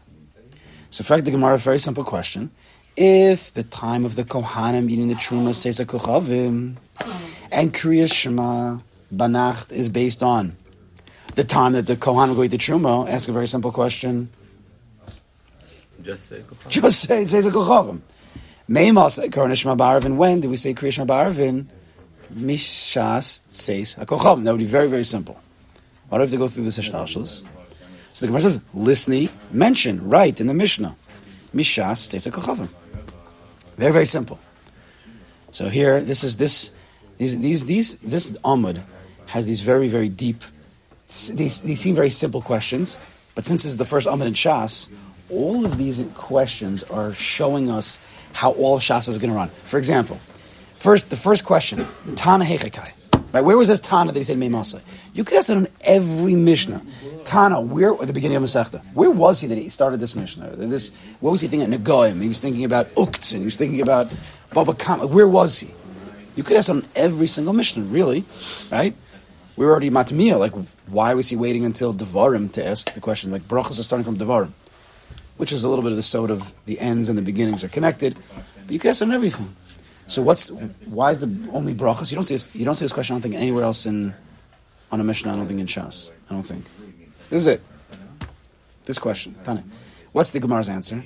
[0.91, 2.51] So, fact, the Gemara, a very simple question.
[2.97, 6.75] If the time of the Kohanim eating the Truma says a Kochavim,
[7.49, 10.57] and Kriya Shema Banacht is based on
[11.35, 14.29] the time that the Kohanim go eat the Truma, ask a very simple question.
[16.03, 16.69] Just say Kohanim.
[16.69, 18.01] Just say it says a Kochavim.
[18.69, 20.17] Meimas Korna Shema Ba'arvin.
[20.17, 21.67] When do we say Kriya Shema Ba'arvin?
[22.35, 24.43] Mishas says a Kochavim.
[24.43, 25.39] That would be very, very simple.
[26.09, 27.43] Why do I have to go through this Ishtalshalis?
[28.21, 30.95] So the Gemara says, Listni, mention, right, in the Mishnah.
[31.55, 32.69] Mishas says a Kochavim.
[33.77, 34.37] Very, very simple.
[35.49, 36.71] So here, this is this,
[37.17, 38.83] these, these, these this Amud
[39.25, 40.43] has these very, very deep,
[41.33, 42.99] these, these seem very simple questions,
[43.33, 44.91] but since this is the first Amud in Shas,
[45.31, 47.99] all of these questions are showing us
[48.33, 49.49] how all of Shas is going to run.
[49.49, 50.17] For example,
[50.75, 53.00] first, the first question, Tana Hechekai.
[53.33, 54.81] Right, where was this Tana that he said Meimasa?
[55.13, 56.83] You could ask that on every Mishnah.
[57.23, 58.83] Tana, where at the beginning of Masechta?
[58.93, 60.55] Where was he that he started this Mishnah?
[60.57, 60.91] This,
[61.21, 61.73] what was he thinking?
[61.73, 62.21] At Negoim.
[62.21, 63.39] He was thinking about Uktzin.
[63.39, 64.11] He was thinking about
[64.53, 65.07] Baba Kama.
[65.07, 65.69] Where was he?
[66.35, 68.25] You could ask on every single Mishnah, really,
[68.69, 68.93] right?
[69.55, 70.37] We were already matmiya.
[70.37, 70.53] Like,
[70.87, 73.31] why was he waiting until Devarim to ask the question?
[73.31, 74.51] Like, brachas are starting from Devarim,
[75.37, 77.69] which is a little bit of the sort of the ends and the beginnings are
[77.69, 78.17] connected.
[78.65, 79.55] But you could ask on everything.
[80.11, 82.11] So what's why is the only brachas?
[82.11, 83.13] You don't see this, you don't see this question.
[83.13, 84.13] I don't think anywhere else in
[84.91, 85.31] on a Mishnah.
[85.31, 86.11] I don't think in Shas.
[86.29, 86.65] I don't think.
[87.29, 87.61] This is it.
[88.83, 89.63] This question, Tanya.
[90.11, 91.01] What's the Gemara's answer?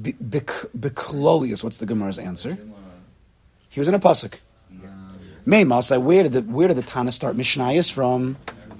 [0.00, 1.62] Beklolius.
[1.62, 2.58] What's the Gemara's answer?
[3.68, 4.40] He was in a pasuk.
[5.46, 6.02] Meimasai.
[6.02, 8.38] Where did the where did the Tana start Mishnayos from?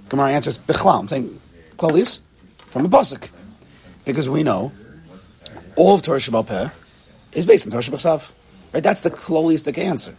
[0.08, 0.98] Gemara answers Bechlal.
[0.98, 1.38] I'm saying
[1.76, 2.18] Klolius
[2.66, 3.30] from a pasuk
[4.04, 4.72] because we know
[5.76, 6.72] all of Torah Shabbat
[7.30, 8.32] is based on Torah Shabbat.
[8.72, 8.82] Right?
[8.82, 10.14] That's the clolistic answer.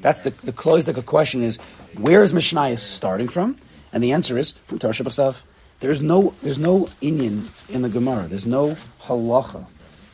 [0.00, 1.58] That's the the clolistic question is
[1.96, 3.56] where is Mishnayos starting from?
[3.92, 5.46] And the answer is from Torah Shabbat
[5.80, 8.26] There's no there's no Inyan in the Gemara.
[8.26, 9.66] There's no halacha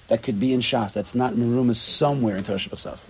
[0.09, 3.01] that could be in Shas that's not merumas somewhere in Torah Shabbat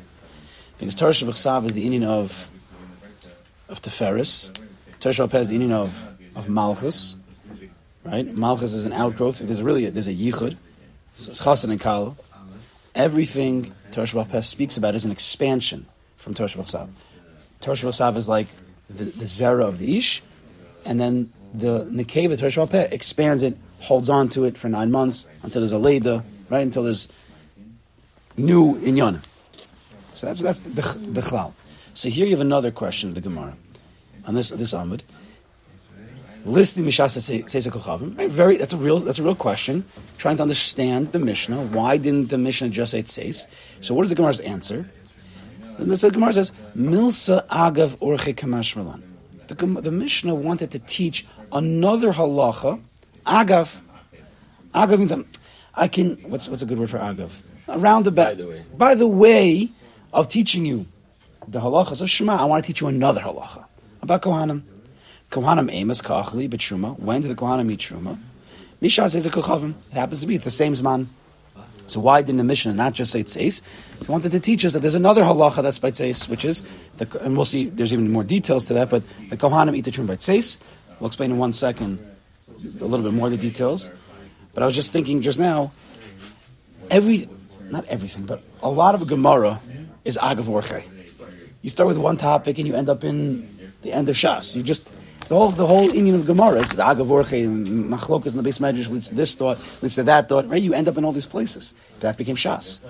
[0.79, 2.51] Because Torah Shabbat is the Inyan of
[3.69, 4.53] of Teferis.
[5.01, 7.17] Torah is the Inyan of of Malchus.
[8.05, 8.27] Right?
[8.27, 9.41] Malchus is an outgrowth.
[9.41, 10.57] There's really a, there's a yichud.
[11.13, 12.15] It's Chassan and Kala.
[12.97, 16.91] Everything Torah Shabbat Peh speaks about is an expansion from Torah Shabbat Sav.
[17.61, 18.49] Torah Shabbat Sav is like
[18.89, 20.23] the, the zera of the ish,
[20.85, 24.91] and then the nekeva Torah Shabbat Peh expands it, holds on to it for nine
[24.91, 26.63] months until there's a leda, right?
[26.63, 27.07] Until there's
[28.39, 29.23] new inyan.
[30.15, 31.53] So that's that's the bechlal.
[31.93, 33.57] So here you have another question of the Gemara
[34.27, 35.03] on this this Amud.
[36.47, 38.17] Listening Mishasa says a kochavim.
[38.17, 38.31] Right?
[38.31, 39.85] Very that's a real that's a real question.
[40.17, 41.61] Trying to understand the Mishnah.
[41.61, 43.49] Why didn't the Mishnah just say tseis?
[43.81, 44.89] So what is the Gemara's answer?
[45.79, 49.03] The Gemara says milsa agav orche kamashmalan.
[49.49, 52.81] The, the Mishnah wanted to teach another halacha.
[53.27, 53.83] Agav.
[54.73, 55.27] Agav means um,
[55.75, 56.15] I can.
[56.31, 57.43] What's what's a good word for agav?
[57.69, 58.29] Around the back.
[58.29, 58.65] By the way.
[58.77, 59.71] By the way
[60.13, 60.87] of teaching you
[61.49, 63.65] the halachas of Shema, I want to teach you another halacha
[64.01, 64.63] about Kohanim.
[65.31, 66.99] Kohanim emas kachli b'truma.
[66.99, 68.19] When do the Kohanim eat truma?
[68.81, 69.75] Mishas says a kochavim.
[69.91, 71.07] It happens to be it's the same zman.
[71.89, 73.63] So why didn't the Mishnah not just say tzeis?
[74.05, 76.65] He wanted to teach us that there's another halacha that's by tzeis, which is
[76.97, 77.67] the, and we'll see.
[77.67, 80.59] There's even more details to that, but the Kohanim eat the truma by tzeis.
[80.99, 81.99] We'll explain in one second
[82.81, 83.91] a little bit more of the details.
[84.55, 85.73] But I was just thinking just now,
[86.91, 87.29] every,
[87.61, 89.61] not everything, but a lot of Gemara
[90.05, 90.83] is Agav Orche.
[91.63, 93.49] You start with one topic and you end up in
[93.83, 94.57] the end of Shas.
[94.57, 94.91] You just
[95.29, 98.61] the whole the whole inyan of Gemara is the Agav Orche, Machlokas in the beis
[98.61, 100.49] medrash leads to this thought, leads to that thought.
[100.49, 100.63] Right?
[100.63, 101.75] You end up in all these places.
[102.01, 102.81] That became Shas.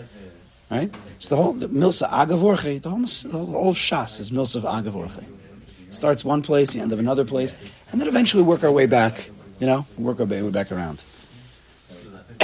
[0.70, 0.92] Right?
[1.18, 4.64] So the whole the Milsa Agav Orche, the whole, the whole Shas is Milsa of
[4.64, 5.24] Agav Orche.
[5.90, 7.54] Starts one place, you end up another place,
[7.90, 9.30] and then eventually work our way back.
[9.60, 11.04] You know, work our way back around.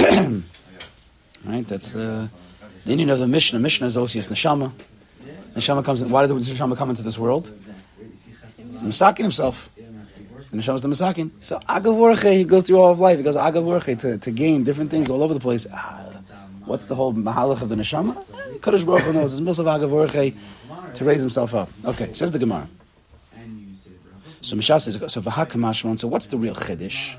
[1.44, 1.66] right?
[1.66, 2.28] That's uh,
[2.87, 3.59] the inyan of the Mishnah.
[3.59, 4.72] Mishnah is Osius Neshama.
[5.55, 6.09] Neshama comes in.
[6.09, 7.52] Why does the Neshama come into this world?
[8.72, 9.70] He's Masakin himself.
[10.52, 11.30] Is the Masakin.
[11.40, 13.16] So Agav he goes through all of life.
[13.16, 15.66] He goes Agav to, to gain different things all over the place.
[15.72, 16.20] Ah,
[16.66, 18.14] what's the whole Mahalach of the Neshama?
[18.58, 19.38] Kadosh Baruch Hu knows.
[19.38, 20.34] It's Milsav Agav
[20.94, 21.70] to raise himself up.
[21.86, 22.68] Okay, says the Gemara.
[24.42, 27.16] So Mishas says, so V'hakamashmon, so what's the real Chiddush?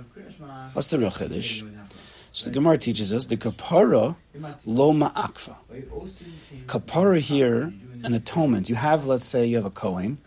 [0.73, 1.67] What's the real Chiddush?
[2.33, 4.15] So the Gemara teaches us the kapara
[4.65, 5.55] lo ma'akfa.
[6.65, 8.69] Kapara here, an atonement.
[8.69, 10.17] You have, let's say, you have a kohen,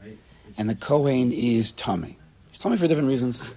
[0.57, 2.19] and the kohen is tummy.
[2.57, 3.51] He's tummy for different reasons.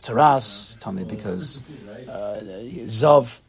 [0.00, 1.62] Tzaras, tummy because
[2.08, 2.40] uh,
[2.86, 3.42] zav,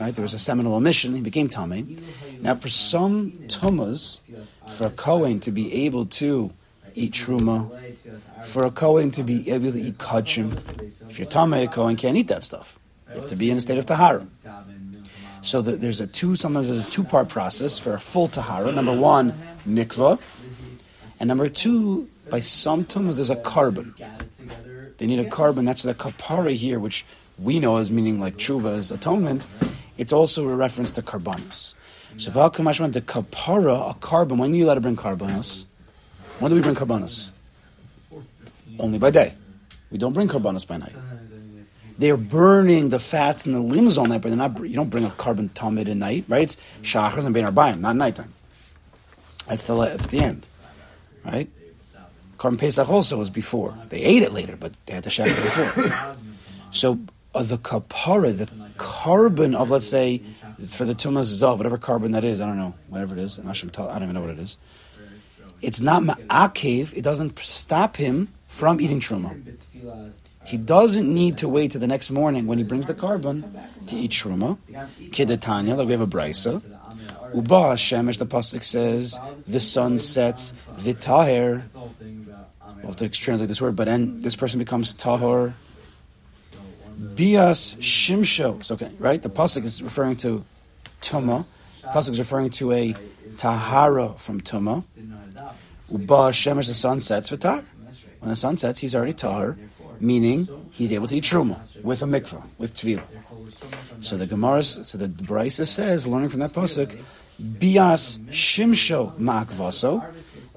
[0.00, 0.14] right?
[0.14, 1.12] There was a seminal omission.
[1.16, 1.96] He became tummy.
[2.40, 4.20] Now, for some tumas,
[4.68, 6.52] for a kohen to be able to
[6.94, 7.68] eat truma,
[8.44, 10.56] for a kohen to be able to eat kachim,
[11.10, 12.78] if you're tummy, a kohen can't eat that stuff.
[13.08, 14.24] You have to be in a state of tahara.
[15.42, 18.70] So the, there's a two, sometimes there's a two-part process for a full tahara.
[18.70, 19.32] Number one,
[19.66, 20.20] mikvah,
[21.18, 24.00] and number two, by some tumas, there's a korban.
[24.98, 25.64] They need a korban.
[25.64, 27.04] That's the kapara here, which
[27.38, 29.46] we know as meaning like tshuva is atonement.
[29.98, 31.74] It's also a reference to karbanos.
[32.16, 34.38] So Val the kapara, a korban.
[34.38, 35.66] When are you allowed to bring karbanos?
[36.38, 37.30] When do we bring karbanos?
[38.78, 39.34] Only by day.
[39.90, 40.94] We don't bring karbanos by night.
[41.96, 44.58] They're burning the fats and the limbs all night, but they're not.
[44.58, 46.42] You don't bring a korban tamid at night, right?
[46.42, 48.32] It's shachas and bein arbayim, not nighttime.
[49.46, 50.48] That's the that's the end,
[51.24, 51.48] right?
[52.44, 53.74] Korban Pesach also was before.
[53.88, 56.14] They ate it later, but they had to shach before.
[56.70, 56.98] so
[57.34, 60.18] uh, the kapara, the korban of let's say
[60.66, 63.38] for the tumas zav, whatever korban that is, I don't know, whatever it is.
[63.38, 64.58] I don't even know what it is.
[65.62, 66.94] It's not ma'akev.
[66.94, 69.40] It doesn't stop him from eating truma.
[70.46, 73.50] He doesn't need to wait to the next morning when he brings the korban
[73.86, 74.58] to eat truma.
[75.10, 76.62] Kidetanya, like we have a brisa.
[77.34, 81.62] Uba Shemesh, the pasuk says, the sun sets vitaher.
[82.84, 85.54] We'll have to translate this word, but then this person becomes tahor.
[86.96, 88.70] Bias shimsho.
[88.70, 89.20] Okay, right?
[89.20, 90.44] The pasuk is referring to
[91.00, 91.44] tuma.
[91.82, 92.94] Pasuk is referring to a
[93.36, 94.84] tahara from tuma.
[95.90, 97.64] Uba Shemesh, the sun sets vitar.
[98.20, 99.56] When the sun sets, he's already tahar
[100.00, 103.02] meaning he's able to eat truma with a mikvah, with tvila.
[104.00, 107.00] So the Gemara, so the Brisa says, learning from that pasuk,
[107.38, 110.04] bias shimsho ma'akvaso,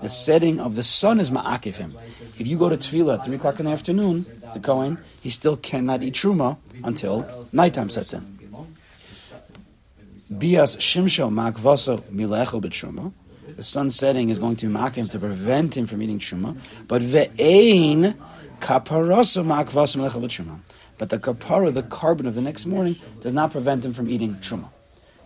[0.02, 1.98] the setting of the sun is ma'akiv him.
[2.38, 5.58] If you go to tvila at three o'clock in the afternoon, the Kohen, he still
[5.58, 8.38] cannot eat truma until nighttime sets in.
[10.30, 13.14] Bias shimsho ma'akvaso milechel b'truma.
[13.56, 16.58] The sun setting is going to be him to prevent him from eating truma,
[16.88, 18.16] but ve'ein
[18.60, 20.60] Kaparasu ma'akvasu melechel
[20.98, 24.36] But the kapara, the korban of the next morning, does not prevent him from eating
[24.36, 24.70] truma.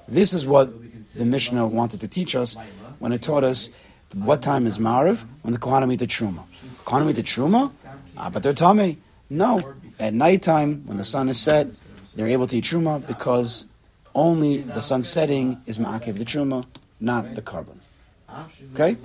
[0.07, 0.71] This is what
[1.15, 2.55] the Mishnah wanted to teach us
[2.99, 3.69] when it taught us
[4.13, 6.43] what time is Mariv when the Kohanim eat the truma.
[6.85, 7.71] Kohanim eat the truma,
[8.17, 8.97] ah, but they're tummy.
[9.29, 11.67] No, at nighttime when the sun is set,
[12.15, 13.67] they're able to eat truma because
[14.13, 16.65] only the sun setting is ma'akiv the truma,
[16.99, 17.77] not the korban.
[18.73, 18.97] Okay.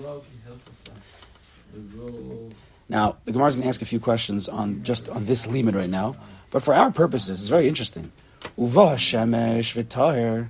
[2.88, 5.75] Now, the Gemara is going to ask a few questions on just on this limit
[5.75, 6.16] right now,
[6.51, 8.12] but for our purposes, it's very interesting.
[8.57, 10.49] Uva shemesh v'taher.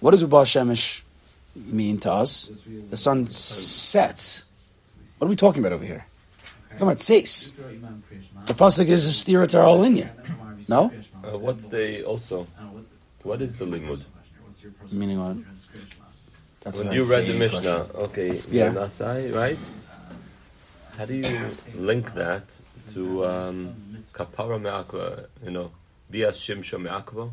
[0.00, 1.02] What does uva shemesh
[1.54, 2.50] mean to us?
[2.90, 4.46] The sun sets.
[5.18, 6.06] What are we talking about over here?
[6.70, 7.52] We're talking about seis.
[8.46, 9.84] The pasuk is a steer to our whole
[10.68, 10.92] No.
[11.22, 12.46] Uh, what's the also?
[13.22, 14.02] What is the limud?
[14.92, 15.36] Meaning what?
[16.60, 19.58] That's when you read the Mishnah, okay, yeah, Nasai, right?
[20.96, 22.44] How do you link that
[22.92, 23.74] to um,
[24.12, 25.26] kapara me'akva?
[25.42, 25.70] You know,
[26.10, 27.30] bias shimsha me'akva.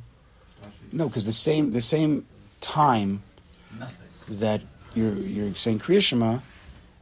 [0.93, 2.25] No, because the same the same
[2.61, 3.21] time
[4.29, 4.61] that
[4.95, 6.35] you're you're saying Kriya Shema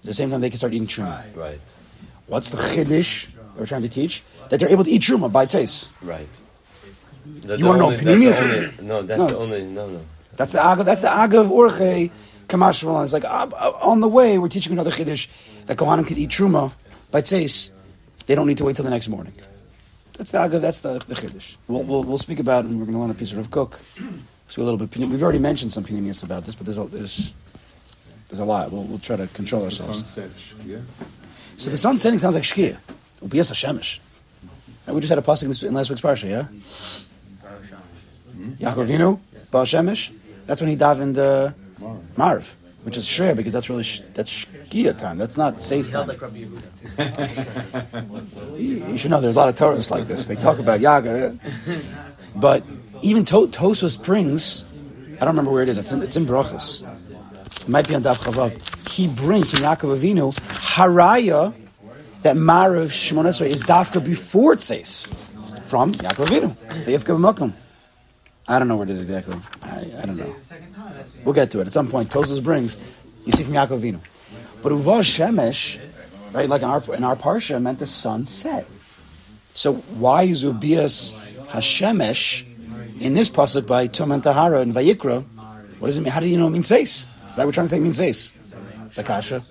[0.02, 1.24] is the same time they can start eating truma.
[1.36, 1.60] Right.
[2.28, 4.24] What's the chiddush that we're trying to teach?
[4.50, 5.92] That they're able to eat truma by taste.
[6.02, 6.28] Right.
[7.26, 10.02] That's you want to know Panini No, that's no, the only no no.
[10.36, 10.84] That's the aga.
[10.84, 12.12] That's the aga of Orche
[12.48, 13.04] Kamashmalan.
[13.04, 15.28] It's like uh, uh, on the way we're teaching another chiddush
[15.66, 16.74] that Kohanim could eat truma
[17.12, 17.74] by taste.
[18.26, 19.34] they don't need to wait till the next morning.
[20.18, 20.62] That's the agav.
[20.62, 21.58] That's the, the chiddush.
[21.68, 23.82] We'll, we'll, we'll speak about, and we're going to learn a piece of Rav Kook
[24.48, 24.96] So a little bit.
[24.98, 27.34] We've already mentioned some pinimis about this, but there's a, there's
[28.30, 28.72] there's a lot.
[28.72, 30.06] We'll, we'll try to control ourselves.
[30.06, 30.30] Sunset,
[30.66, 30.78] yeah.
[31.58, 32.78] So the sun setting sounds like shkia.
[33.22, 34.00] Ubiyas Hashemish.
[34.86, 36.48] And we just had a pasuk in last week's parsha, yeah.
[38.60, 40.12] Yaakov Avinu, Baal Shemesh.
[40.46, 42.02] That's when he davened uh, Maariv.
[42.16, 45.18] Maariv, which is shreya because that's really sh- that's shkia time.
[45.18, 46.12] That's not safe time.
[48.56, 50.28] You should know there's a lot of Torahs like this.
[50.28, 51.38] They talk about Yaga,
[52.36, 52.64] but
[53.02, 54.66] even to- Tosfos brings.
[55.16, 55.78] I don't remember where it is.
[55.78, 56.84] It's in, it's in Brachas.
[57.62, 58.88] It might be on Dav Chavav.
[58.90, 61.54] He brings from Yaakov Avinu Haraya
[62.24, 65.06] that Maariv Shemon Esrei is Dafka before says
[65.66, 67.54] from Yaakov Avinu.
[68.48, 69.38] I don't know where it is exactly.
[69.64, 70.36] I, I don't know.
[71.24, 72.10] We'll get to it at some point.
[72.10, 72.78] Tosfos brings.
[73.26, 74.00] You see from Yaakov Avinu,
[74.62, 75.80] but Uvah Shemesh,
[76.34, 76.48] right?
[76.48, 78.68] Like in our in our parsha, meant the sun set.
[79.56, 81.14] So why is Ubias
[81.48, 82.46] Hashemesh
[83.06, 85.24] in this pasuk by Tum and Tahara and Vayikra?
[85.80, 86.12] What does it mean?
[86.12, 87.08] How do you know it means says?
[87.38, 88.34] Right, we're trying to say it means says.
[88.88, 89.44] It's a kasha.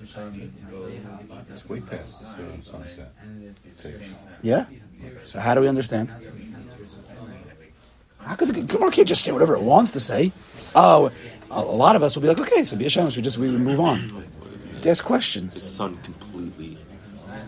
[1.53, 2.15] It's way past
[2.63, 3.13] sunset.
[4.43, 4.67] Yeah.
[5.25, 6.13] So how do we understand?
[8.19, 10.33] How could the Gemara can't just say whatever it wants to say?
[10.75, 11.13] Oh,
[11.51, 13.17] a, lot of us will be like, okay, so be Hashemesh.
[13.17, 14.25] We just we move on.
[14.83, 15.61] To ask questions.
[15.63, 16.77] sun completely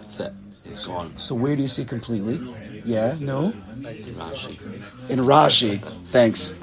[0.03, 0.35] set.
[0.53, 1.16] It's gone.
[1.19, 2.38] So where do you see completely?
[2.87, 3.16] Yeah.
[3.20, 3.53] No.
[3.81, 5.11] Rashi.
[5.11, 5.81] in Rashi.
[6.11, 6.55] Thanks.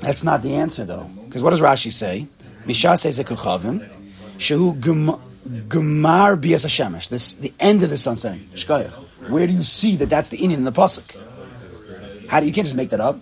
[0.00, 2.26] That's not the answer though, because what does Rashi say?
[2.66, 3.86] Misha says a kuchavim,
[4.38, 5.20] shehu gem-
[5.68, 7.08] gemar bias hashemesh.
[7.10, 8.48] This the end of the sun setting.
[9.28, 11.16] Where do you see that that's the inyan in the pasuk?
[12.28, 13.20] How do you can't just make that up?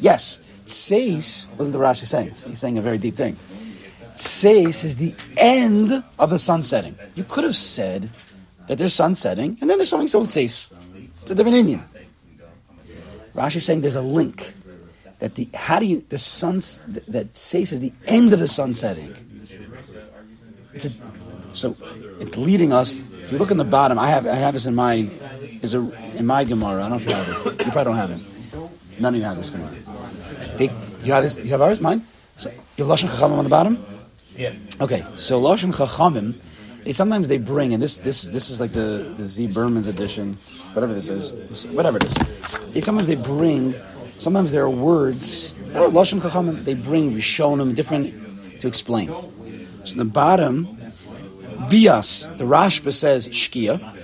[0.00, 2.30] Yes, tseis wasn't the Rashi saying.
[2.46, 3.36] He's saying a very deep thing.
[4.14, 6.96] Tseis is the end of the sun setting.
[7.14, 8.10] You could have said
[8.66, 10.72] that there's sun setting, and then there's something called tseis.
[11.28, 11.82] It's a different inyan.
[13.34, 14.54] Rashi's saying there's a link
[15.18, 18.72] that the how do you the sun's that says is the end of the sun
[18.72, 19.14] setting.
[20.72, 20.90] It's a
[21.52, 21.76] so
[22.18, 23.04] it's leading us.
[23.22, 25.06] If you look in the bottom, I have I have this in my
[25.60, 25.80] is a
[26.16, 26.84] in my Gemara.
[26.84, 27.66] I don't know if you have it.
[27.66, 29.00] You probably don't have it.
[29.00, 29.70] None of you have this Gemara.
[30.56, 30.70] They,
[31.04, 31.36] you have this.
[31.36, 31.80] You have ours.
[31.80, 32.06] Mine.
[32.36, 33.84] So you have lashon chachamim on the bottom.
[34.38, 34.54] Yeah.
[34.80, 36.40] Okay, so Lashon Chachamim,
[36.84, 40.38] they sometimes they bring, and this this this is like the, the Z Berman's edition,
[40.72, 42.14] whatever this is, whatever it is.
[42.72, 43.74] They sometimes they bring,
[44.18, 49.08] sometimes there are words, or Lashon Chachamim, they bring Rishonim, different to explain.
[49.84, 50.76] So the bottom,
[51.70, 53.94] Bias, the Rashba says Shkia.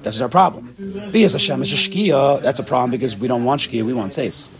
[0.00, 0.70] This is our problem.
[1.12, 2.42] Bias Hashem is Shkia.
[2.42, 4.50] That's a problem because we don't want Shkia, we want Seis.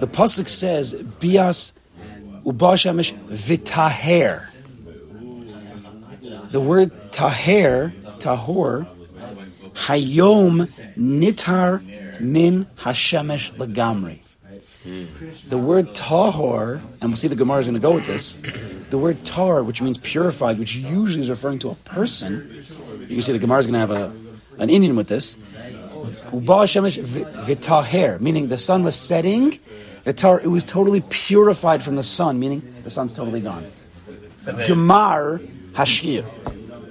[0.00, 1.74] The pasuk says Bias
[2.44, 4.46] Uba Shemesh vitaher.
[6.50, 8.86] The word taher, tahor,
[9.74, 14.20] hayom nitar min hashemesh lagamri.
[15.48, 18.36] The word tahor, and we'll see the Gemara is going to go with this.
[18.90, 22.62] The word tar, which means purified, which usually is referring to a person.
[23.00, 24.04] You can see the Gemara is going to have a,
[24.58, 25.36] an inyan with this.
[26.32, 29.52] Uba shemesh vi- vitaher, meaning the sun was setting.
[30.04, 33.64] Vitar, it was totally purified from the sun, meaning the sun's totally gone.
[34.42, 35.38] Gemar
[35.74, 36.24] hashkia,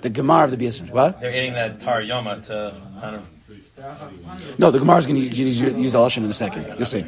[0.01, 0.91] the Gemar of the Biasim.
[0.91, 1.21] What?
[1.21, 3.27] they're eating that tar yoma to kind of.
[4.59, 6.65] No, the Gemara is going to use, use the lashon in a second.
[6.77, 7.05] You'll see.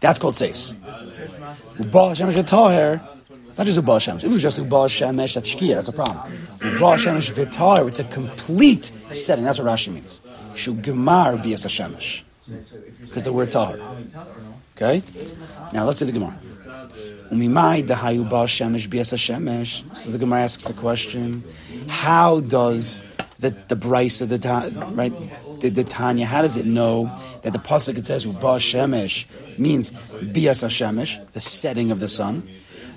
[0.00, 0.74] That's called seis.
[0.74, 3.00] Ubal shemesh v'taher.
[3.48, 4.18] It's not just ubal shemesh.
[4.18, 5.76] If it was just ubal shemesh, that's shkia.
[5.76, 6.18] That's a problem.
[6.58, 7.86] Ubal shemesh v'taher.
[7.88, 9.44] It's a complete setting.
[9.44, 10.20] That's what Rashi means.
[10.54, 12.22] Shu gemar bias shemesh.
[13.00, 13.78] Because the word tahar.
[14.76, 15.02] Okay.
[15.72, 16.36] Now let's see the Gemara.
[16.94, 17.48] So the
[20.18, 21.44] Gemara asks a question:
[21.88, 23.02] How does
[23.38, 24.38] the the of the
[24.92, 25.12] right
[25.60, 26.24] the, the Tanna?
[26.24, 29.26] How does it know that the pasuk it says ubal shemesh
[29.58, 32.48] means bias shemesh, the setting of the sun?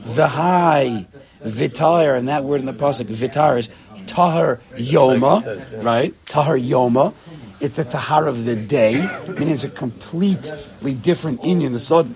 [0.01, 1.07] V'hai
[1.43, 3.69] vitar, and that word in the pasuk vitar is
[4.05, 6.13] tahar yoma, right?
[6.25, 7.13] Tahar yoma.
[7.59, 11.71] It's the tahar of the day, meaning it's a completely different inyan.
[11.71, 12.13] The sun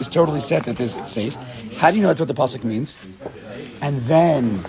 [0.00, 1.36] is totally set that this it says.
[1.78, 2.98] How do you know that's what the pasuk means?
[3.80, 4.60] And then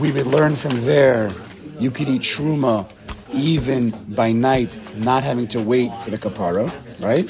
[0.00, 1.30] we would learn from there.
[1.78, 2.90] You could eat truma
[3.32, 7.28] even by night, not having to wait for the kapara, right?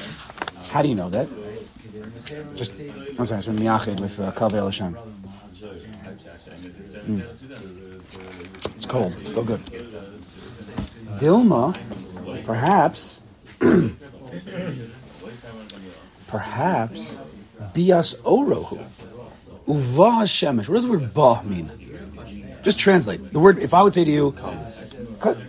[0.71, 1.29] How do you know that?
[2.55, 2.81] Just
[3.17, 4.97] one second, it's from Miyachid with uh, Hashem.
[7.07, 7.23] Mm.
[8.75, 9.61] It's cold, it's still good.
[11.19, 11.77] Dilma,
[12.45, 13.21] perhaps,
[16.27, 17.21] perhaps,
[17.77, 18.79] bias orohu,
[19.67, 20.69] uva shemesh.
[20.69, 21.71] What does the word ba mean?
[22.63, 23.59] Just translate the word.
[23.59, 24.35] If I would say to you,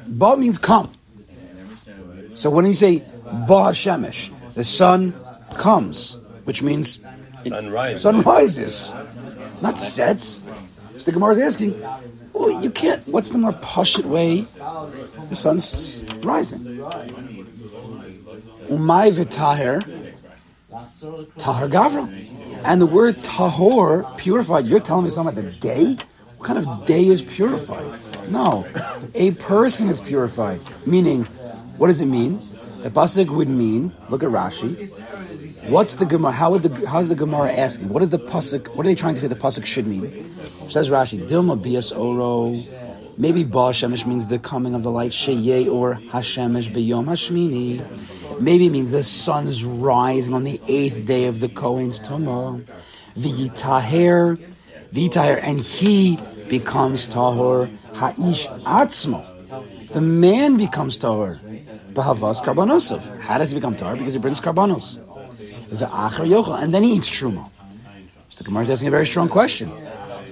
[0.07, 0.91] ba means come.
[2.35, 5.13] So when you say ba shemesh, the sun
[5.55, 6.99] comes, which means
[7.45, 8.01] Sunrise.
[8.01, 8.93] sun rises,
[9.61, 10.41] not sets.
[10.97, 11.81] So the Gemara is asking,
[12.33, 13.07] well, you can't.
[13.07, 14.41] What's the more pashut way?
[15.29, 16.59] The sun's rising.
[18.69, 19.81] Umay v'taher,
[21.37, 24.65] tahar gavra, and the word tahor, purified.
[24.65, 25.97] You're telling me something about the day?
[26.37, 27.99] What kind of day is purified?
[28.29, 28.65] No,
[29.15, 30.61] a person is purified.
[30.85, 31.25] Meaning,
[31.77, 32.39] what does it mean?
[32.79, 33.91] The pasuk would mean.
[34.09, 35.69] Look at Rashi.
[35.69, 36.31] What's the Gemara?
[36.31, 37.89] How would the how's the Gemara asking?
[37.89, 38.75] What is the pasuk?
[38.75, 40.29] What are they trying to say the pasuk should mean?
[40.69, 42.55] Says Rashi, Dilma bias oro.
[43.19, 47.81] Maybe Ba Shemesh means the coming of the light, Sheye or Hashemesh beyom Hashmini.
[48.39, 52.67] Maybe it means the sun's rising on the eighth day of the Kohen's Tumah.
[53.17, 54.37] V'yitaher,
[54.93, 57.75] v'yitaher, and he becomes tahor.
[57.93, 59.23] Ha'ish atzmo.
[59.89, 61.39] The man becomes tahor.
[61.93, 63.19] B'havas karbanosov.
[63.21, 63.97] How does he become tahor?
[63.97, 64.99] Because he brings karbanos.
[65.69, 67.49] V'achar yochel, and then he eats truma.
[68.29, 69.71] So the Gemara is asking a very strong question.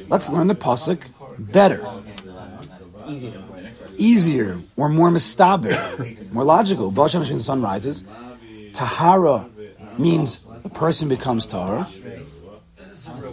[0.10, 1.02] Let's learn the pasuk
[1.40, 1.80] better,
[3.98, 6.92] easier, or more mistaber, more logical.
[6.92, 8.04] Baal Shem means the sun rises.
[8.74, 9.48] Tahara
[9.98, 11.84] means a person becomes tahara,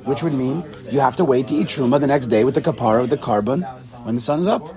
[0.04, 2.60] which would mean you have to wait to eat truma the next day with the
[2.60, 3.66] kapara of the korban
[4.04, 4.74] when the sun's up.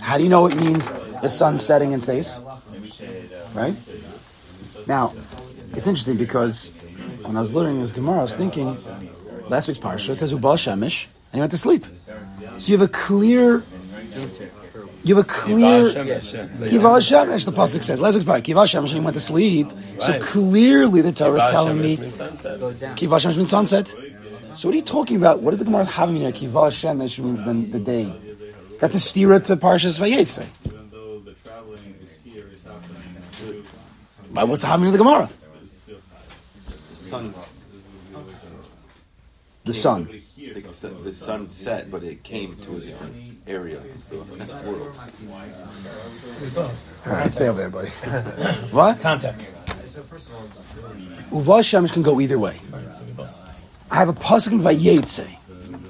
[0.00, 2.40] How do you know it means the sun's setting and says?
[3.54, 3.74] Right?
[4.86, 5.14] Now,
[5.74, 6.70] it's interesting because
[7.22, 8.76] when I was learning this Gemara, I was thinking,
[9.48, 11.84] last week's parsha, it says Ubal Shemish, and he went to sleep.
[12.58, 13.62] So you have a clear,
[15.04, 18.00] you have a clear, Kival Shemesh, the pasuk says.
[18.00, 19.68] Last week's parsha, Kival Shemesh, and he went to sleep.
[19.98, 22.60] So clearly the Torah is telling me, Sunset.
[22.96, 23.88] Kival Shemesh means sunset.
[24.54, 25.40] So what are you talking about?
[25.40, 26.30] What does the Gemara having here?
[26.30, 28.12] Kival Shemesh means the, the day.
[28.80, 30.46] That's a stira to Parshas Vayetze.
[34.32, 35.28] But what's the having of the Gemara?
[36.94, 37.34] Sun.
[39.64, 40.20] The sun.
[40.36, 44.16] The sun, the sun set, but it came to a different area of the
[44.64, 44.96] world.
[47.06, 47.88] All right, stay over there, buddy.
[48.70, 49.00] what?
[49.00, 49.56] Context.
[51.30, 52.56] Uva Shemesh can go either way.
[53.90, 55.26] I have a pasuk in Vayetze.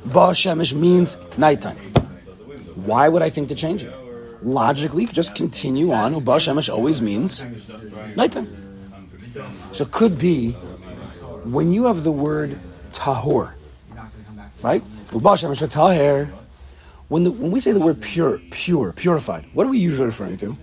[0.04, 1.76] Va Shemesh means nighttime.
[2.74, 3.94] Why would I think to change it?
[4.42, 6.14] Logically, just continue on.
[6.14, 7.46] Uba Shemesh always means
[8.16, 8.48] nighttime.
[9.72, 10.52] So it could be
[11.44, 12.58] when you have the word
[12.92, 13.52] tahor,
[14.62, 14.82] right?
[15.12, 16.32] Uba Shemesh for tahir.
[17.12, 20.38] When, the, when we say the word pure, pure, purified, what are we usually referring
[20.38, 20.56] to?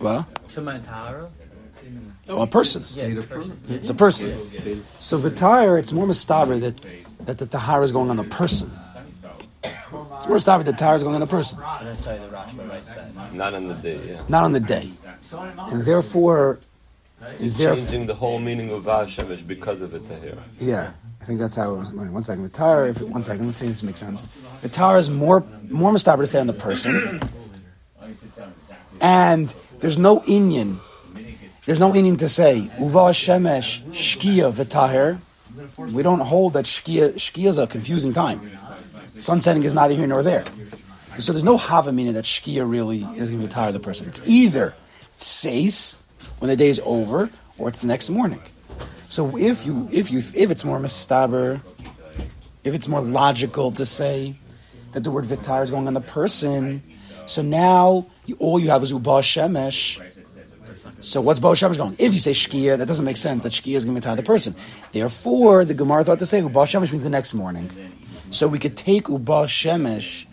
[0.00, 1.30] Well, Tuma and Tahara?
[2.30, 2.82] oh, a person.
[2.94, 3.54] Yeah, the.
[3.68, 4.30] It's a person.
[5.00, 6.74] So v'tire, it's more mistaber that
[7.26, 8.70] that the tahara is going on the person.
[9.62, 12.66] It's more mistaber that tahara is going on the person, And then sorry, the Rashba
[12.66, 13.34] writes that.
[13.34, 14.22] Not on the day, yeah.
[14.28, 14.90] not on the day.
[15.70, 16.60] And therefore,
[17.20, 20.38] and therefore Changing the whole meaning of Baal Shemesh because of the here.
[20.58, 20.92] yeah,
[21.26, 21.92] I think that's how it was.
[21.92, 22.88] One second, v'tire.
[22.88, 24.28] If one second, let's see if this makes sense.
[24.62, 27.18] V'tire is more more mistaber to say on the person,
[29.00, 30.78] and there's no inyan.
[31.64, 35.18] There's no inyan to say uva shemesh shkia v'tahir.
[35.92, 38.56] We don't hold that shkia shkia is a confusing time.
[39.16, 40.44] Sunsetting is neither here nor there.
[41.18, 44.06] So there's no hava meaning that shkia really is going to retire the person.
[44.06, 44.74] It's either
[45.16, 45.96] says
[46.38, 48.42] when the day is over, or it's the next morning.
[49.08, 51.60] So if you if you if it's more mistaber,
[52.64, 54.34] if it's more logical to say
[54.92, 56.82] that the word vitar is going on the person,
[57.26, 60.02] so now you, all you have is uba shemesh.
[61.00, 61.94] So what's Bo Shemesh going?
[61.98, 63.44] If you say Shkia, that doesn't make sense.
[63.44, 64.56] That Shkia is going to retire the person.
[64.92, 67.70] Therefore, the Gemara thought to say Uba Shemesh means the next morning.
[68.30, 70.26] So we could take Uba Shemesh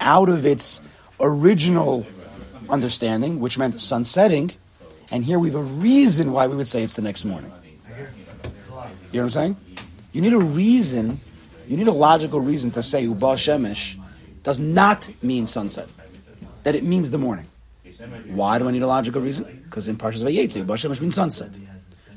[0.00, 0.80] out of its
[1.20, 2.06] original
[2.68, 4.50] understanding, which meant sun setting,
[5.10, 7.52] and here we have a reason why we would say it's the next morning.
[9.16, 9.84] You know what I'm saying?
[10.12, 11.20] You need a reason,
[11.66, 13.98] you need a logical reason to say Uba Shemesh
[14.42, 15.88] does not mean sunset,
[16.64, 17.46] that it means the morning.
[18.26, 19.62] Why do I need a logical reason?
[19.64, 21.58] Because in Parshas Vayetze, Uba Shemesh means sunset.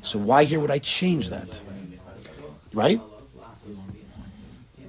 [0.02, 1.64] So why here would I change that?
[2.74, 3.00] Right?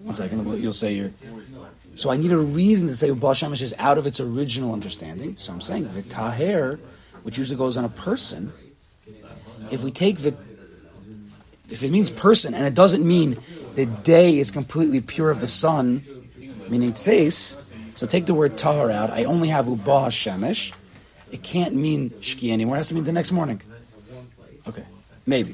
[0.03, 1.11] One second, you'll say you're.
[1.95, 5.37] So I need a reason to say Uba Shemesh is out of its original understanding.
[5.37, 6.77] So I'm saying Vitaher,
[7.23, 8.51] which usually goes on a person,
[9.69, 10.35] if we take Vit,
[11.71, 13.37] if it means person and it doesn't mean
[13.75, 16.03] the day is completely pure of the sun,
[16.69, 17.57] meaning tseis,
[17.95, 19.09] so take the word tahar out.
[19.09, 20.73] I only have Uba Shemesh.
[21.31, 22.75] It can't mean shki anymore.
[22.75, 23.61] It has to mean the next morning.
[24.67, 24.83] Okay,
[25.25, 25.53] maybe.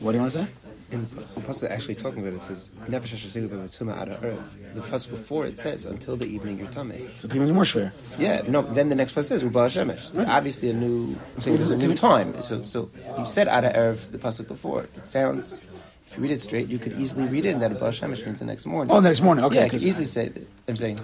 [0.00, 0.46] What do you want to say?
[0.90, 4.56] In the pasuk actually talking about it, it says nefesh asher tuma out of earth.
[4.74, 7.08] The pasuk before it says until the evening you're tummy.
[7.16, 7.92] So it's even more schwer.
[8.18, 8.62] Yeah, no.
[8.62, 10.10] Then the next pasuk says uba shemesh.
[10.14, 11.56] It's obviously a new thing.
[11.56, 12.40] There's a new time.
[12.42, 14.82] So, so you said out of earth the pasuk before.
[14.96, 15.66] It sounds.
[16.06, 18.44] If you read it straight, you could easily read it that uba shemesh means the
[18.46, 18.94] next morning.
[18.94, 19.44] Oh, the next morning.
[19.46, 20.28] Okay, yeah, you could 'cause- easily say.
[20.28, 20.46] That.
[20.68, 20.98] I'm saying.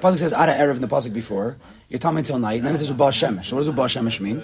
[0.00, 1.56] Pasuk says Ada Erev in the Pasuk before.
[1.88, 2.58] You're tummy until night.
[2.58, 3.46] And then it says Ubal Shemesh.
[3.46, 4.40] So what does Ubal Shemesh mean?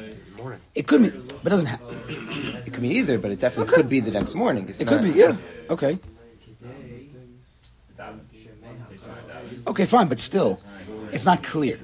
[0.75, 1.13] It could mean,
[1.45, 1.81] but it doesn't have.
[2.75, 3.83] Could be either, but it definitely Okay.
[3.83, 4.69] could be the next morning.
[4.69, 5.37] It's It could be, yeah.
[5.71, 5.99] Okay.
[9.67, 10.61] Okay, fine, but still,
[11.13, 11.79] it's not clear.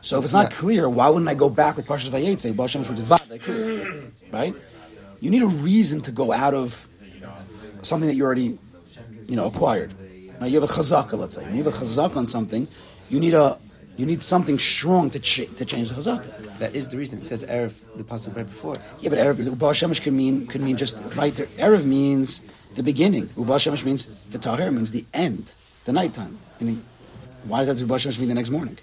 [0.00, 2.88] So if it's not clear, why wouldn't I go back with Parshas Vayetze Baal Shemesh
[2.88, 4.54] which is clear, right?
[5.20, 6.88] You need a reason to go out of
[7.82, 8.58] something that you already,
[9.26, 9.92] you know, acquired.
[10.40, 11.44] Now you have a chazaka, let's say.
[11.44, 12.68] When you have a chazaka on something,
[13.10, 13.58] you need a
[13.98, 16.58] you need something strong to ch- to change the chazaka.
[16.62, 17.18] That is the reason.
[17.18, 18.74] It says erev the pasuk right before.
[19.00, 21.46] Yeah, but Erev, Baal Shemesh could mean could mean just weiter.
[21.66, 22.40] Erev means
[22.78, 23.24] the beginning.
[23.36, 26.38] Baal Shemesh means v'taher means the end, the nighttime.
[26.60, 26.78] Meaning,
[27.50, 28.78] why does that Baal Shemesh mean the next morning?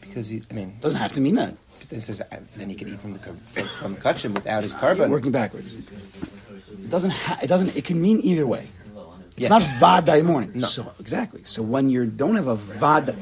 [0.00, 1.54] Because he, I mean, It doesn't have to mean that.
[1.80, 2.22] But then it says,
[2.56, 3.18] then he could eat from the
[3.80, 5.10] from kachim without his korban.
[5.10, 5.78] Working backwards.
[5.78, 7.10] It doesn't.
[7.10, 7.76] Ha- it doesn't.
[7.76, 8.68] It can mean either way.
[9.38, 9.56] It's Yeah.
[9.56, 10.50] not vadai morning.
[10.54, 10.66] No.
[10.66, 11.42] So exactly.
[11.44, 13.14] So when you don't have a vada,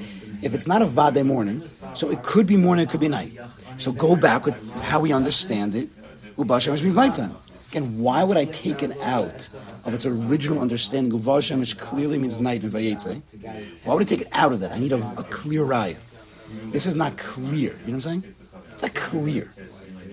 [0.47, 1.59] if it's not a vadai morning,
[1.95, 3.33] so it could be morning, it could be night.
[3.77, 4.57] So go back with
[4.91, 5.89] how we understand it.
[6.37, 7.35] Ubal Shemesh means nighttime.
[7.71, 9.39] Again, why would I take it out
[9.87, 11.13] of its original understanding?
[11.19, 13.23] Ubal Shemesh clearly means night in Vayetze.
[13.85, 14.73] Why would I take it out of that?
[14.73, 15.97] I need a, a clear raya.
[16.75, 17.73] This is not clear.
[17.85, 18.35] You know what I'm saying?
[18.73, 19.51] It's not clear.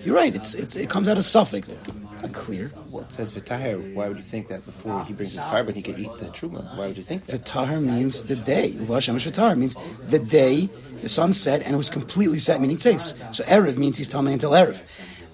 [0.04, 0.34] You're right.
[0.34, 1.68] It's, it's it comes out of suffix.
[2.14, 2.70] It's not clear.
[2.90, 3.92] Well, it says v'taher.
[3.92, 6.76] Why would you think that before he brings his korban, he could eat the truma?
[6.76, 7.44] Why would you think that?
[7.44, 8.70] Vitar means the day.
[8.70, 10.68] Ubal Shemesh Vitar means the day
[11.02, 13.14] the sun set and it was completely set, meaning tzeis.
[13.34, 14.84] So Erev means he's telling me until Erev.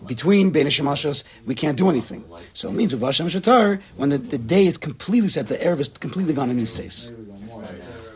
[0.06, 2.24] Between Bein Shemashos, we can't do anything.
[2.54, 5.80] So it means Ubal Shemesh Vitar, when the, the day is completely set, the Erev
[5.80, 7.12] is completely gone and means tzeis.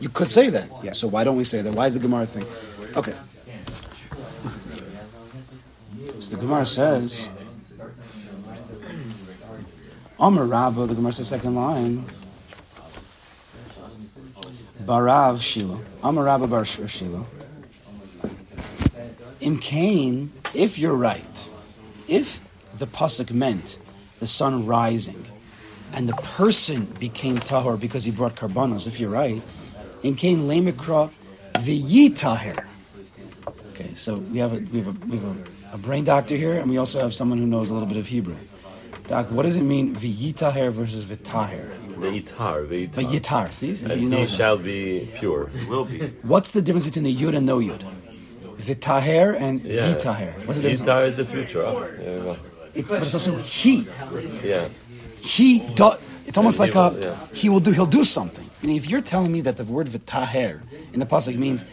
[0.01, 0.71] You could say that.
[0.83, 0.93] Yeah.
[0.93, 1.73] So why don't we say that?
[1.75, 2.47] Why is the Gemara thing?
[2.97, 3.15] Okay.
[6.21, 7.29] So the Gemara says,
[10.19, 12.05] Amar Rabba, the Gemara says second line,
[14.85, 15.83] Barav Shilo.
[16.03, 17.27] Amar Rabba Bar Shilo.
[19.41, 21.51] In Cain, if you're right,
[22.07, 22.41] if
[22.79, 23.79] the pasuk meant
[24.21, 25.25] the sun rising,
[25.93, 29.45] and the person became tahor because he brought karbanos, if you're right,
[30.03, 31.11] in Cain lemikra
[31.55, 32.65] v'yitaher.
[33.71, 36.59] Okay, so we have a we have a we have a, a brain doctor here,
[36.59, 38.37] and we also have someone who knows a little bit of Hebrew.
[39.07, 41.69] Doc, what does it mean v'yitaher versus v'taher?
[41.99, 42.91] Veitar, veitar.
[43.05, 44.31] V'yitar, see, if And you know he that.
[44.31, 45.51] shall be pure.
[45.69, 45.99] Will be.
[46.23, 47.83] What's the difference between the yud and no yud?
[48.57, 49.95] V'taher and Yeah.
[49.95, 50.33] v'taher.
[50.47, 50.89] What's the difference?
[50.89, 51.65] Vitar is the future.
[51.65, 51.87] huh?
[52.03, 52.37] Yeah, well,
[52.75, 53.87] It's, but it's also he.
[54.43, 54.69] yeah.
[55.21, 55.93] He do,
[56.27, 57.17] It's almost He like a will, yeah.
[57.33, 57.71] he will do.
[57.73, 58.49] He'll do something.
[58.63, 60.63] I mean, if you're telling me that the word v'taher
[60.95, 61.65] in the pasuk means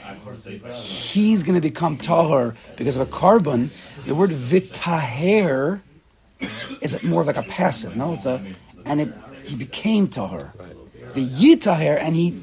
[1.13, 3.72] he's going to become tahor because of a korban,
[4.05, 5.80] the word v'taher
[6.81, 7.95] is it more of like a passive.
[7.95, 8.43] No, it's a
[8.85, 9.13] and it
[9.43, 10.51] he became tahor.
[11.13, 12.39] The yitaher and he,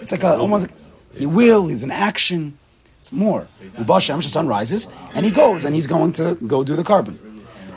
[0.00, 0.72] it's like a almost like
[1.14, 1.68] he will.
[1.68, 2.58] He's an action.
[2.98, 3.46] It's more.
[3.76, 6.82] Ubal Shemesh, the sun rises, and he goes, and he's going to go do the
[6.82, 7.16] korban.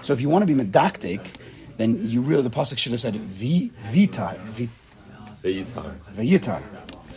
[0.01, 1.33] So if you want to be medactic,
[1.77, 4.67] then you really the pasuk should have said vi vitar vi,
[5.43, 5.95] Veitar.
[6.15, 6.61] vitar.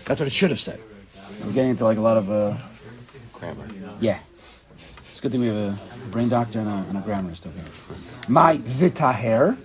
[0.04, 0.80] That's what it should have said.
[1.44, 2.56] We're getting into like a lot of uh,
[3.32, 3.66] Grammar.
[4.00, 4.18] yeah.
[5.10, 5.78] It's good thing we have a
[6.10, 7.98] brain doctor and a, and a grammarist over here.
[8.28, 9.56] My vitaher.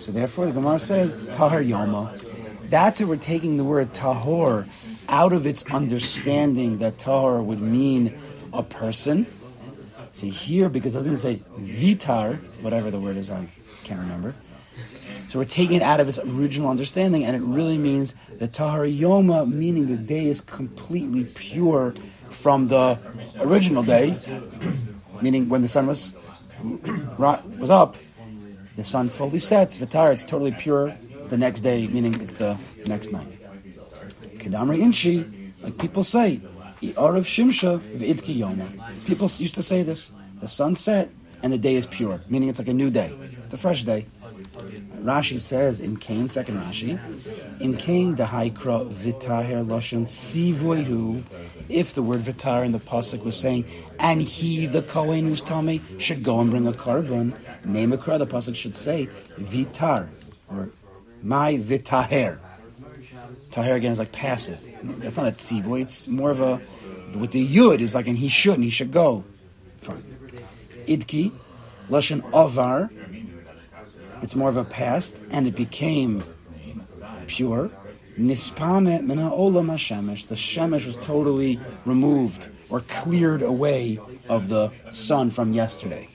[0.00, 2.22] So therefore, the Gemara says tahar yoma.
[2.68, 4.66] That's where we're taking the word tahor
[5.08, 8.16] out of its understanding that tahor would mean
[8.52, 9.26] a person.
[10.12, 13.46] See here, because it doesn't say vitar, whatever the word is, I
[13.84, 14.34] can't remember.
[15.28, 18.86] So we're taking it out of its original understanding, and it really means the tahar
[18.86, 21.94] yoma, meaning the day is completely pure
[22.30, 22.98] from the
[23.40, 24.18] original day,
[25.22, 26.14] meaning when the sun was
[27.58, 27.96] was up,
[28.76, 29.78] the sun fully sets.
[29.78, 30.94] Vitar, it's totally pure.
[31.18, 33.28] It's the next day, meaning it's the next night.
[34.38, 35.24] Kedamri inchi,
[35.62, 36.40] like people say,
[36.82, 38.66] Arav Shimsha v'idki yoma.
[39.06, 41.10] People used to say this: the sun set
[41.42, 43.12] and the day is pure, meaning it's like a new day.
[43.44, 44.06] It's a fresh day.
[45.02, 46.98] Rashi says in Cain, second Rashi,
[47.60, 51.22] in Cain the haikra vitaher lashon sivoihu.
[51.68, 53.64] If the word vitar in the pasuk was saying,
[53.98, 58.26] and he, the Kohen who's tummy, should go and bring a korban, name a the
[58.26, 59.08] pasuk should say
[59.38, 60.08] vitar
[60.48, 60.70] or
[61.22, 62.38] my vitaher.
[63.50, 64.64] Taher again is like passive.
[65.00, 65.82] That's not a tzivoy.
[65.82, 66.60] It's more of a
[67.16, 69.24] with the yud is like and he should and he should go.
[69.80, 70.04] Fine.
[70.86, 71.32] Idki,
[71.88, 72.90] lashon avar.
[74.22, 76.22] it's more of a past, and it became
[77.26, 77.70] pure.
[78.18, 80.26] Nispane mina olam hashemesh.
[80.26, 83.98] The shemesh was totally removed or cleared away
[84.28, 86.08] of the sun from yesterday.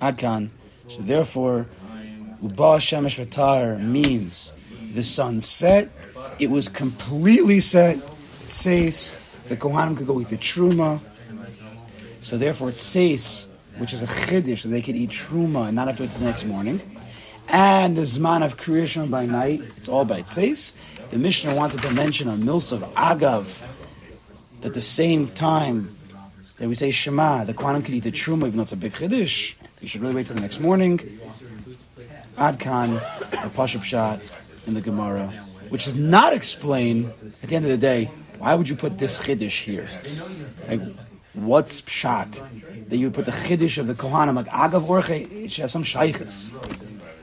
[0.00, 0.48] Adkan.
[0.88, 1.68] So therefore,
[2.42, 4.54] uba shemesh vatar means
[4.94, 5.90] the sun set.
[6.38, 7.96] It was completely set.
[7.96, 9.14] It says
[9.48, 11.00] the kohanim could go eat the truma.
[12.22, 13.48] So therefore, it says,
[13.78, 16.20] which is a chiddush, so they could eat truma and not have to wait till
[16.20, 16.80] the next morning.
[17.48, 20.74] And the zman of creation by night, it's all by tseis.
[21.10, 23.66] The Mishnah wanted to mention a milsa of agav,
[24.62, 25.94] that the same time
[26.58, 28.92] that we say Shema, the Kohanim could eat the truma, even though it's a big
[28.92, 29.56] chiddush.
[29.80, 30.98] You should really wait till the next morning.
[32.38, 35.28] Adkan, a pashup shot in the Gemara,
[35.68, 37.10] which does not explain,
[37.42, 39.88] at the end of the day, why would you put this chiddush here?
[40.68, 40.80] Like,
[41.34, 42.42] what's shot
[42.88, 45.70] that you would put the chiddush of the Kohanim, like agav orche, it should have
[45.70, 46.52] some shaykhs.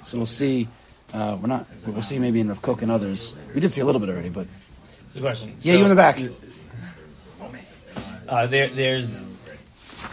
[0.09, 0.67] So we'll see.
[1.13, 1.67] Uh, we're not.
[1.85, 3.35] We'll see maybe in Rav Kook and others.
[3.53, 4.47] We did see a little bit already, but
[5.13, 5.55] the question.
[5.59, 6.19] yeah, So, you in the back.
[8.27, 9.21] Uh, there, there's.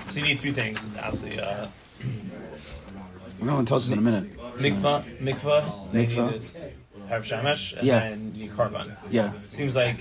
[0.08, 1.40] So you need three things, obviously.
[1.40, 1.68] Uh,
[3.40, 4.36] We're going to toast in a minute.
[4.58, 6.70] mikvah, mikvah, Mikvah.
[7.08, 8.00] Harv Shemesh, and Yeah.
[8.00, 8.96] then you Korban.
[9.10, 9.32] Yeah.
[9.48, 9.98] Seems like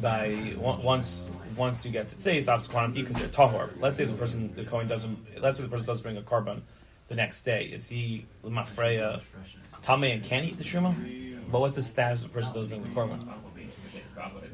[0.00, 3.68] by once once you get to say it's quantum considered tahor.
[3.78, 5.18] Let's say the person the Kohen doesn't.
[5.40, 6.62] Let's say the person does bring a Korban
[7.12, 7.64] the next day.
[7.66, 9.20] Is he lemafreya
[9.82, 10.92] tame and can eat the truma?
[11.50, 13.20] But what's the status of the person does bring the Korban?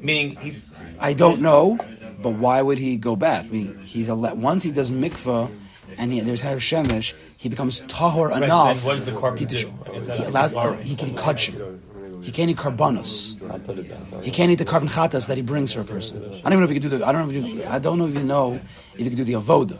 [0.01, 1.77] Meaning he's I don't know,
[2.21, 3.45] but why would he go back?
[3.45, 5.49] I mean, he's a once he does mikvah,
[5.97, 8.77] and he, there's Har Shemesh, he becomes tahor Right, so enough.
[8.77, 9.73] then what does the Korban to- do?
[9.93, 10.53] Is He allows.
[10.53, 10.83] Korban?
[10.83, 11.79] He can kachim.
[12.21, 13.41] He can't eat karbanos.
[13.49, 14.23] I'll put it back.
[14.23, 16.17] He can't eat the korban chatas that he brings for a person.
[16.21, 17.07] I don't even know if he could do the.
[17.07, 19.23] I don't know if you, I don't know if you know if he could do
[19.23, 19.79] the avoda,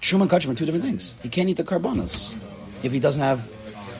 [0.00, 1.16] truma and kachim are two different things.
[1.22, 2.34] He can't eat the karbanos
[2.82, 3.50] if he doesn't have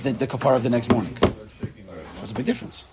[0.03, 1.17] the, the kapara of the next morning.
[2.17, 2.89] There's a big difference.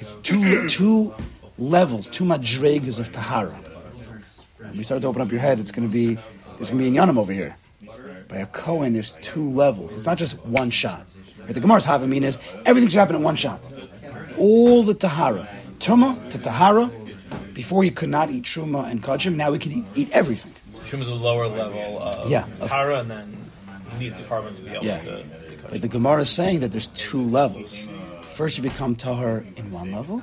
[0.00, 1.14] It's two two
[1.58, 3.54] levels, two madregas of tahara.
[4.58, 6.14] When you start to open up your head, it's going to be
[6.56, 7.56] there's going to be a yanam over here.
[8.28, 9.94] By a Kohen, there's two levels.
[9.94, 11.06] It's not just one shot.
[11.46, 13.60] But the Gemara's Havamin is everything should happen in one shot.
[14.38, 16.90] All the tahara, tuma to tahara.
[17.54, 20.52] Before you could not eat truma and kachim, now we can eat, eat everything.
[20.84, 23.36] Truma is a lower level of Yeah, of- Tara, and then
[23.92, 24.98] he needs the korban to be able Yeah.
[25.02, 25.24] to.
[25.68, 27.88] But the Gemara is saying that there's two levels.
[28.22, 30.22] First, you become tahar in one level.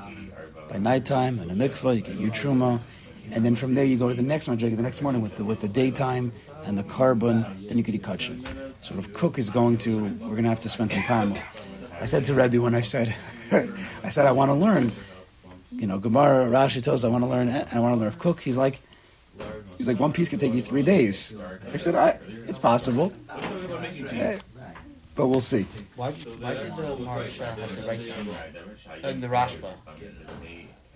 [0.69, 2.79] By nighttime, in a mikvah, you get your truma.
[3.31, 5.43] And then from there, you go to the next madriga the next morning with the,
[5.43, 6.31] with the daytime
[6.65, 7.45] and the korban.
[7.67, 8.45] Then you could eat kachim.
[8.81, 11.35] Sort Rav Kook is going to, we're going to have to spend some time.
[11.99, 13.13] I said to Rebbe when I said,
[14.03, 14.91] I said, I want to learn.
[15.71, 18.07] You know, Gemara, Rashi tells us I want to learn, and I want to learn
[18.09, 18.39] Rav Kook.
[18.41, 18.81] He's like,
[19.77, 21.35] he's like, one piece could take you three days.
[21.73, 23.13] I said, I, it's possible.
[24.11, 24.37] Eh,
[25.15, 25.63] But we'll see.
[25.95, 29.73] Why, why did the Maharsha have to write down uh, the Rashba?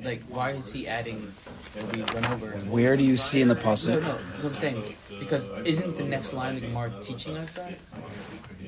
[0.04, 1.32] Like, why is he adding
[1.94, 2.48] we went over?
[2.70, 4.02] Where do you see in the No, pasuk?
[4.02, 4.84] no, what I'm saying
[5.20, 7.74] because isn't the next line the Gemara teaching us that?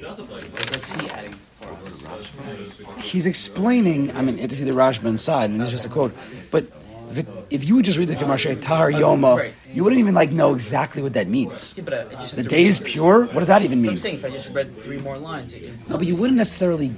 [0.03, 1.67] What's he adding for
[2.13, 3.03] us?
[3.03, 4.15] He's explaining.
[4.15, 6.13] I mean, you have to see the Rashba inside, and it's just a quote.
[6.51, 6.65] But
[7.11, 9.53] if, it, if you would just read the Gemara Tar Yoma.
[9.73, 11.73] You wouldn't even like know exactly what that means.
[11.77, 12.85] Yeah, uh, I The day is it.
[12.85, 13.25] pure.
[13.25, 13.91] What does that even mean?
[13.91, 15.55] I'm saying if I just read three more lines,
[15.89, 16.93] No, but you wouldn't necessarily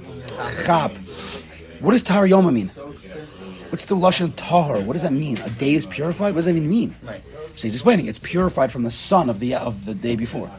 [0.64, 0.96] chop.
[1.80, 2.68] What does Tar Yoma mean?
[3.70, 4.80] What's the lashon tahar?
[4.80, 5.38] What does that mean?
[5.38, 6.30] A day is purified.
[6.34, 6.94] What does that even mean?
[7.02, 7.24] right.
[7.24, 10.50] So he's explaining it's purified from the sun of the of the day before.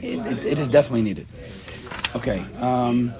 [0.00, 1.26] It, it's, it is definitely needed.
[2.14, 3.12] Okay, um,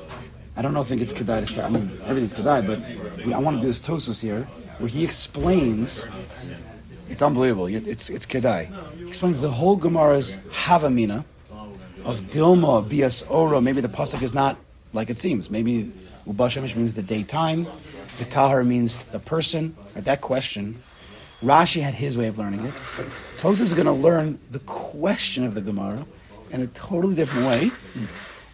[0.57, 0.81] I don't know.
[0.83, 1.67] I think it's kedai to start.
[1.67, 2.79] I mean, everything's kedai, but
[3.27, 4.43] we, I want to do this Tosfos here
[4.79, 6.07] where he explains.
[7.09, 7.67] It's unbelievable.
[7.67, 8.73] It's it's kedai.
[8.97, 11.25] He explains the whole Gemara's havamina
[12.05, 13.61] of Dilma bias ora.
[13.61, 14.57] Maybe the pasuk is not
[14.93, 15.51] like it seems.
[15.51, 15.93] Maybe
[16.27, 17.67] ubashamish means the daytime.
[18.19, 19.77] The tahar means the person.
[19.95, 20.83] Right, that question.
[21.43, 22.73] Rashi had his way of learning it.
[23.37, 26.07] Tosfos is going to learn the question of the Gemara
[26.51, 27.71] in a totally different way,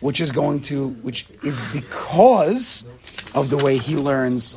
[0.01, 2.85] which is going to, which is because
[3.35, 4.57] of the way he learns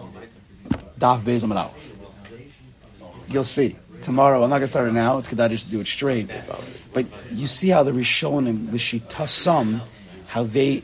[0.97, 1.95] Daf Amud
[3.27, 4.43] You'll see tomorrow.
[4.43, 5.17] I'm not going to start it now.
[5.17, 6.29] It's Kedai just to do it straight.
[6.93, 9.79] But you see how the Rishon and the Shitasam,
[10.27, 10.83] how they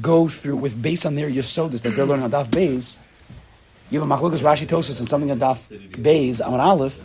[0.00, 2.96] go through with based on their Yesodis that they're learning on Daf Beis.
[3.90, 7.04] You have a Machlokas Rashi Tosfos and something on Daf Beis Amud Aleph.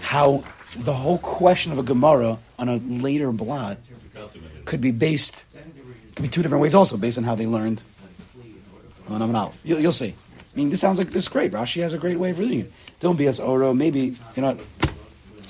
[0.00, 0.44] How
[0.76, 3.78] the whole question of a Gemara on a later blot
[4.64, 5.44] could be based,
[6.14, 7.82] could be two different ways also, based on how they learned
[9.08, 9.60] on Aleph.
[9.64, 10.14] You'll, you'll see.
[10.14, 11.52] I mean, this sounds like this is great.
[11.52, 12.72] Rashi has a great way of reading it.
[13.00, 13.72] Don't be as oro.
[13.74, 14.56] Maybe you know.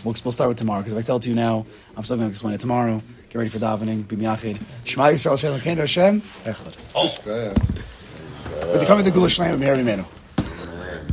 [0.05, 2.16] We'll, we'll start with tomorrow because if I tell it to you now, I'm still
[2.16, 3.03] going to explain it tomorrow.
[3.30, 4.07] Get ready for davening.
[4.07, 4.61] Be miyachid.
[4.84, 6.20] Shema Yisrael Shalom Kein Hashem.
[6.20, 6.92] Echad.
[6.94, 7.12] Oh.
[7.26, 7.49] Yeah.
[8.70, 10.05] With the coming of the Gula Shleim, Mary Menu.